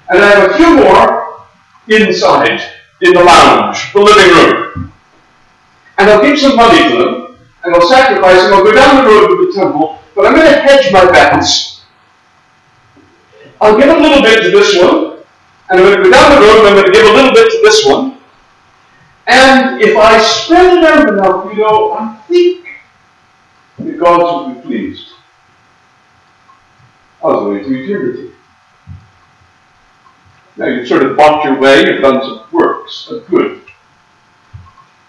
And 0.08 0.20
I 0.22 0.28
have 0.30 0.50
a 0.50 0.54
few 0.54 0.76
more 0.76 1.42
inside, 1.88 2.60
in 3.00 3.12
the 3.12 3.24
lounge, 3.24 3.92
the 3.92 4.00
living 4.00 4.34
room. 4.34 4.92
And 5.98 6.10
I'll 6.10 6.22
give 6.22 6.38
some 6.38 6.54
money 6.54 6.90
to 6.90 6.96
them, 6.96 7.38
and 7.64 7.74
I'll 7.74 7.88
sacrifice, 7.88 8.44
and 8.44 8.54
I'll 8.54 8.62
go 8.62 8.72
down 8.72 9.02
the 9.02 9.10
road 9.10 9.26
to 9.26 9.46
the 9.46 9.52
temple, 9.60 9.98
but 10.14 10.26
I'm 10.26 10.34
going 10.34 10.46
to 10.52 10.60
hedge 10.60 10.92
my 10.92 11.10
bets. 11.10 11.82
I'll 13.60 13.76
give 13.76 13.88
a 13.88 13.98
little 13.98 14.22
bit 14.22 14.42
to 14.44 14.50
this 14.50 14.80
one, 14.80 15.18
and 15.70 15.80
I'm 15.80 15.84
going 15.84 15.96
to 15.96 16.04
go 16.04 16.10
down 16.10 16.40
the 16.40 16.46
road, 16.46 16.58
and 16.58 16.68
I'm 16.68 16.74
going 16.74 16.86
to 16.86 16.92
give 16.92 17.06
a 17.06 17.12
little 17.12 17.32
bit 17.32 17.50
to 17.50 17.58
this 17.62 17.84
one, 17.84 18.15
and 19.26 19.80
if 19.82 19.96
I 19.96 20.22
spread 20.22 20.78
it 20.78 20.84
out 20.84 21.08
enough, 21.08 21.52
you 21.52 21.62
know, 21.62 21.92
I 21.92 22.16
think 22.28 22.66
the 23.78 23.92
gods 23.92 24.22
will 24.22 24.54
be 24.54 24.60
pleased. 24.60 25.08
I 27.22 27.26
was 27.26 27.36
going 27.40 27.64
to 27.64 27.84
eternity. 27.84 28.32
Now 30.56 30.66
you've 30.66 30.88
sort 30.88 31.04
of 31.04 31.16
bought 31.16 31.44
your 31.44 31.58
way, 31.58 31.84
you've 31.86 32.02
done 32.02 32.22
some 32.22 32.44
works 32.52 33.08
of 33.10 33.26
good. 33.26 33.62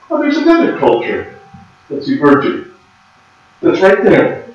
Well, 0.10 0.22
there's 0.22 0.38
another 0.38 0.78
culture 0.78 1.40
that's 1.90 2.08
emerging. 2.10 2.72
That's 3.62 3.82
right 3.82 4.04
there. 4.04 4.46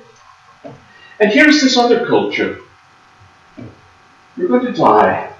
And 1.19 1.31
here's 1.31 1.61
this 1.61 1.77
other 1.77 2.05
culture. 2.05 2.59
You're 4.35 4.47
going 4.47 4.65
to 4.65 4.73
die. 4.73 5.31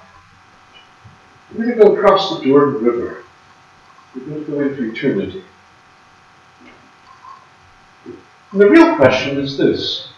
You're 1.51 1.65
going 1.65 1.77
to 1.77 1.83
go 1.83 1.95
across 1.95 2.37
the 2.37 2.45
Jordan 2.45 2.83
River. 2.83 3.23
We're 4.15 4.25
going 4.25 4.45
to 4.45 4.51
go 4.51 4.59
into 4.61 4.91
eternity. 4.91 5.43
And 8.05 8.61
the 8.61 8.69
real 8.69 8.95
question 8.95 9.39
is 9.39 9.57
this 9.57 10.09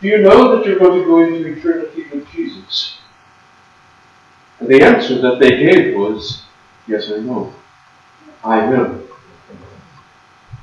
Do 0.00 0.08
you 0.08 0.18
know 0.18 0.56
that 0.56 0.66
you're 0.66 0.78
going 0.78 1.00
to 1.00 1.06
go 1.06 1.18
into 1.24 1.46
eternity 1.46 2.04
with 2.12 2.30
Jesus? 2.30 2.98
And 4.60 4.68
the 4.68 4.82
answer 4.82 5.20
that 5.20 5.40
they 5.40 5.50
gave 5.50 5.96
was, 5.96 6.42
Yes, 6.86 7.10
I 7.10 7.18
know. 7.18 7.52
I 8.44 8.66
know. 8.66 9.02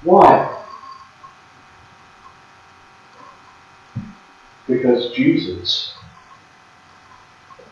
Why? 0.04 0.64
Because 4.68 5.12
Jesus 5.12 5.94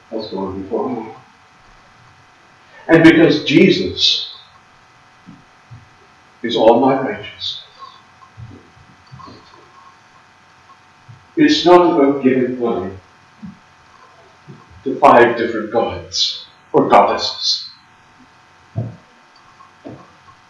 has 0.10 0.28
gone 0.28 0.62
before 0.62 0.90
me. 0.90 1.14
And 2.90 3.04
because 3.04 3.44
Jesus 3.44 4.36
is 6.42 6.56
all 6.56 6.80
my 6.80 7.00
righteousness. 7.00 7.62
It's 11.38 11.66
not 11.66 12.00
about 12.00 12.24
giving 12.24 12.60
money 12.60 12.96
to 14.84 15.00
five 15.00 15.38
different 15.38 15.72
gods 15.72 16.48
or 16.74 16.90
goddesses. 16.90 17.70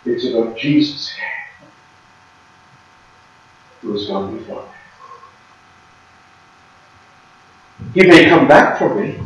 It's 0.06 0.26
about 0.26 0.58
Jesus 0.58 1.12
who 3.82 3.92
has 3.94 4.08
gone 4.08 4.38
before 4.38 4.64
me. 4.64 4.70
He 7.94 8.08
may 8.08 8.30
come 8.30 8.48
back 8.48 8.78
for 8.78 8.96
me. 8.96 9.20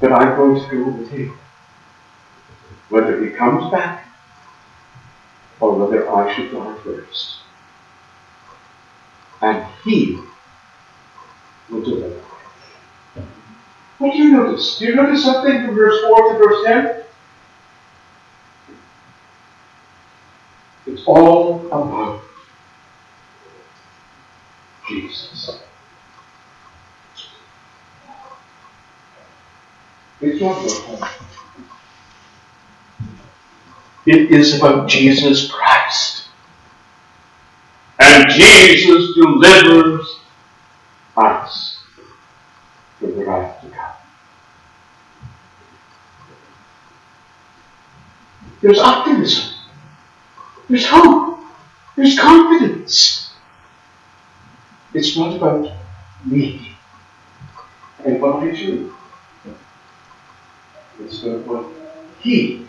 But 0.00 0.12
I'm 0.12 0.36
going 0.36 0.68
to 0.68 0.84
go 0.84 0.90
with 0.90 1.10
him. 1.10 1.38
Whether 2.88 3.24
he 3.24 3.30
comes 3.30 3.70
back 3.70 4.08
or 5.60 5.74
whether 5.74 6.10
I 6.10 6.34
should 6.34 6.52
die 6.52 6.76
first. 6.84 7.38
And 9.42 9.66
he 9.84 10.20
will 11.68 11.82
do 11.82 11.96
deliver. 11.96 12.20
What 13.98 14.12
do 14.12 14.18
you 14.18 14.30
notice? 14.30 14.78
Do 14.78 14.86
you 14.86 14.94
notice 14.94 15.24
something 15.24 15.66
from 15.66 15.74
verse 15.74 16.00
4 16.02 16.32
to 16.32 16.38
verse 16.38 16.64
10? 16.64 17.04
It's 20.86 21.02
all 21.06 21.66
about 21.66 22.22
Jesus. 24.88 25.60
It's 30.30 30.42
about 30.42 31.10
It 34.04 34.30
is 34.30 34.58
about 34.58 34.88
Jesus 34.88 35.50
Christ. 35.50 36.26
And 37.98 38.30
Jesus 38.30 39.14
delivers 39.14 40.06
us 41.16 41.82
from 42.98 43.16
the 43.16 43.24
wrath 43.24 43.60
to 43.62 43.70
come. 43.70 43.94
There's 48.60 48.78
optimism. 48.78 49.54
There's 50.68 50.86
hope. 50.86 51.40
There's 51.96 52.18
confidence. 52.18 53.32
It's 54.92 55.16
not 55.16 55.36
about 55.36 55.72
me 56.24 56.76
and 58.04 58.20
what 58.20 58.42
I 58.42 58.50
do. 58.50 58.94
It's 61.00 61.22
about 61.22 61.46
what 61.46 61.66
He 62.20 62.66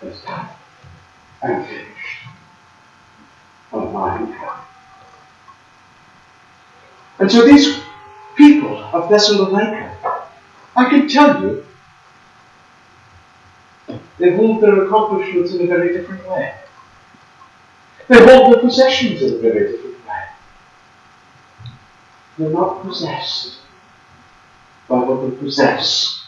has 0.00 0.20
done 0.22 0.48
and 1.42 1.66
finished 1.66 2.18
on 3.72 3.92
my 3.92 4.18
behalf. 4.18 4.66
And 7.18 7.30
so 7.30 7.46
these 7.46 7.80
people 8.36 8.76
of 8.92 9.08
Thessalonica, 9.08 9.96
I 10.74 10.90
can 10.90 11.08
tell 11.08 11.40
you, 11.40 11.64
they 14.18 14.34
hold 14.34 14.62
their 14.62 14.84
accomplishments 14.84 15.54
in 15.54 15.62
a 15.62 15.66
very 15.66 15.92
different 15.92 16.26
way. 16.28 16.54
They 18.08 18.24
hold 18.24 18.52
their 18.52 18.60
possessions 18.60 19.22
in 19.22 19.34
a 19.34 19.38
very 19.38 19.72
different 19.72 20.06
way. 20.06 20.24
They're 22.38 22.50
not 22.50 22.82
possessed 22.82 23.60
by 24.88 24.98
what 24.98 25.28
they 25.28 25.36
possess, 25.36 26.24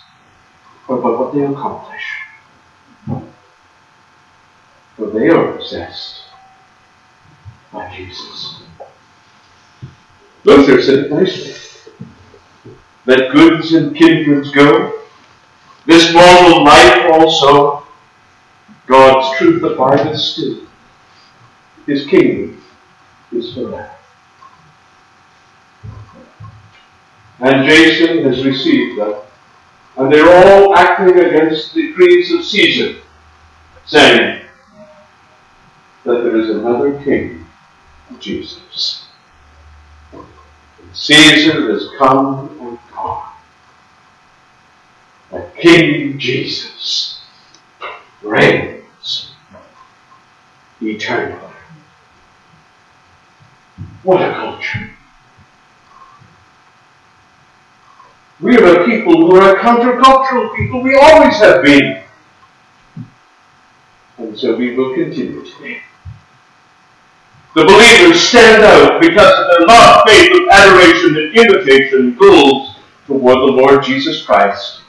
but 0.87 1.01
by 1.01 1.11
what 1.11 1.35
they 1.35 1.45
accomplish. 1.45 2.05
For 4.97 5.11
they 5.11 5.29
are 5.29 5.53
possessed 5.53 6.25
by 7.73 7.95
Jesus. 7.95 8.63
Luther 10.45 10.83
said 10.83 10.99
it 11.01 11.13
nicely. 11.13 11.55
Let 13.07 13.33
goods 13.33 13.73
and 13.73 13.97
kindreds 13.97 14.51
go. 14.51 15.03
This 15.87 16.13
mortal 16.13 16.65
life 16.65 17.11
also, 17.13 17.87
God's 18.87 19.39
truth 19.39 19.63
abideth 19.63 20.19
still. 20.19 20.67
His 21.87 22.07
kingdom 22.07 22.63
is 23.33 23.55
forever. 23.55 23.98
And 27.41 27.69
Jason 27.69 28.25
has 28.25 28.45
received 28.45 28.99
them. 28.99 29.15
And 29.97 30.13
they're 30.13 30.29
all 30.29 30.77
acting 30.77 31.19
against 31.19 31.75
the 31.75 31.89
decrees 31.89 32.33
of 32.33 32.45
Caesar, 32.45 33.01
saying 33.87 34.43
that 36.05 36.23
there 36.23 36.37
is 36.37 36.51
another 36.51 37.03
king, 37.03 37.45
Jesus. 38.21 39.07
And 40.13 40.25
Caesar 40.93 41.73
has 41.73 41.89
come 41.99 42.59
and 42.61 42.79
gone. 42.93 43.33
But 45.31 45.57
King 45.57 46.19
Jesus 46.19 47.21
reigns 48.23 49.33
eternally. 50.81 51.53
What 54.03 54.23
a 54.23 54.33
culture. 54.33 54.91
We 58.41 58.57
are 58.57 58.83
a 58.83 58.85
people 58.85 59.17
who 59.17 59.37
are 59.37 59.57
a 59.57 59.61
countercultural 59.61 60.55
people. 60.57 60.81
We 60.81 60.95
always 60.95 61.37
have 61.39 61.63
been. 61.65 62.03
And 64.19 64.39
so 64.39 64.55
we 64.57 64.77
will 64.77 64.95
continue 64.95 65.45
to 65.45 65.63
be. 65.63 65.79
The 67.55 67.65
believers 67.65 68.21
stand 68.21 68.63
out 68.63 69.01
because 69.01 69.33
of 69.33 69.47
their 69.49 69.67
love, 69.67 70.05
faith, 70.07 70.31
of 70.31 70.49
adoration, 70.51 71.17
and 71.17 71.37
imitation 71.37 72.17
goals 72.17 72.77
toward 73.07 73.39
the 73.39 73.53
Lord 73.53 73.83
Jesus 73.83 74.23
Christ. 74.23 74.83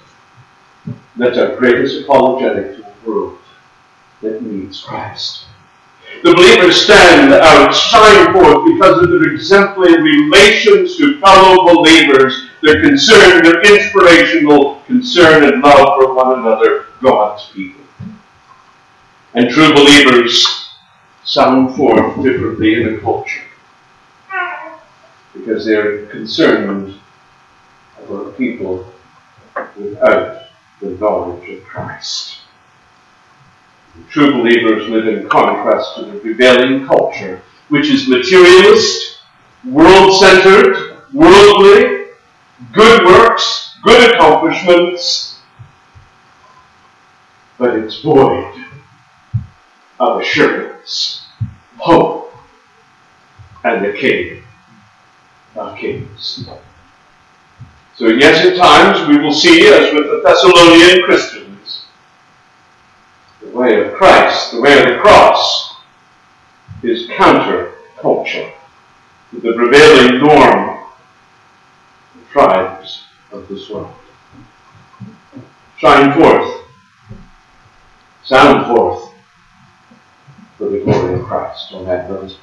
That's 1.16 1.38
our 1.38 1.56
greatest 1.56 2.04
apologetic 2.04 2.76
to 2.76 2.82
the 2.84 3.10
world 3.10 3.40
that 4.22 4.44
needs 4.44 4.84
Christ. 4.84 5.46
The 6.24 6.34
believers 6.34 6.84
stand 6.84 7.34
out, 7.34 7.74
shine 7.74 8.34
forth 8.34 8.66
because 8.72 9.04
of 9.04 9.10
their 9.10 9.34
exemplary 9.34 10.24
relations 10.24 10.98
to 10.98 11.20
fellow 11.22 11.74
believers, 11.74 12.49
their 12.62 12.82
concern, 12.82 13.44
their 13.44 13.62
inspirational 13.62 14.82
concern 14.88 15.44
and 15.46 15.62
love 15.62 16.02
for 16.02 16.14
one 16.14 16.40
another, 16.40 16.86
God's 17.02 17.50
people. 17.50 17.82
And 19.34 19.50
true 19.50 19.74
believers 19.74 20.46
sound 21.24 21.76
forth 21.76 22.22
differently 22.24 22.82
in 22.82 22.96
a 22.96 22.98
culture 23.00 23.44
because 25.34 25.66
they're 25.66 26.08
concerned 26.08 26.96
about 28.04 28.38
people 28.38 28.92
without 29.78 30.44
the 30.82 30.90
knowledge 30.90 31.50
of 31.50 31.64
Christ. 31.64 32.40
True 34.10 34.32
believers 34.32 34.90
live 34.90 35.08
in 35.08 35.30
contrast 35.30 35.96
to 35.96 36.06
the 36.06 36.20
prevailing 36.20 36.88
culture, 36.88 37.42
which 37.68 37.90
is 37.90 38.08
materialist, 38.08 39.20
world 39.66 40.14
centered, 40.14 41.04
worldly, 41.14 41.99
good 42.74 43.06
works, 43.06 43.78
good 43.84 44.16
accomplishments, 44.16 45.40
but 47.58 47.76
it's 47.76 48.02
void 48.02 48.54
of 50.00 50.22
assurance, 50.22 51.26
hope, 51.78 52.34
and 53.64 53.84
the 53.84 53.94
King 53.94 54.44
of 55.56 55.78
Kings. 55.78 56.48
So, 57.96 58.08
yes, 58.08 58.46
at 58.46 58.56
times 58.56 59.08
we 59.10 59.22
will 59.22 59.34
see, 59.34 59.68
as 59.68 59.94
with 59.94 60.06
the 60.06 60.22
Thessalonian 60.24 61.04
Christians, 61.04 61.86
the 63.42 63.50
way 63.50 63.86
of 63.86 63.94
Christ, 63.94 64.54
the 64.54 64.62
way 64.62 64.80
of 64.82 64.88
the 64.88 65.00
cross, 65.00 65.76
is 66.82 67.10
counter 67.10 67.74
culture 67.98 68.50
to 69.32 69.40
the 69.42 69.54
prevailing 69.54 70.20
norm 70.20 70.79
tribes 72.32 73.04
of 73.32 73.48
this 73.48 73.70
world. 73.70 73.94
Shine 75.78 76.20
forth, 76.20 76.66
sound 78.24 78.68
forth 78.68 79.14
for 80.58 80.70
the 80.70 80.80
glory 80.80 81.20
of 81.20 81.26
Christ. 81.26 81.72
Amen. 81.74 82.12
Us 82.12 82.38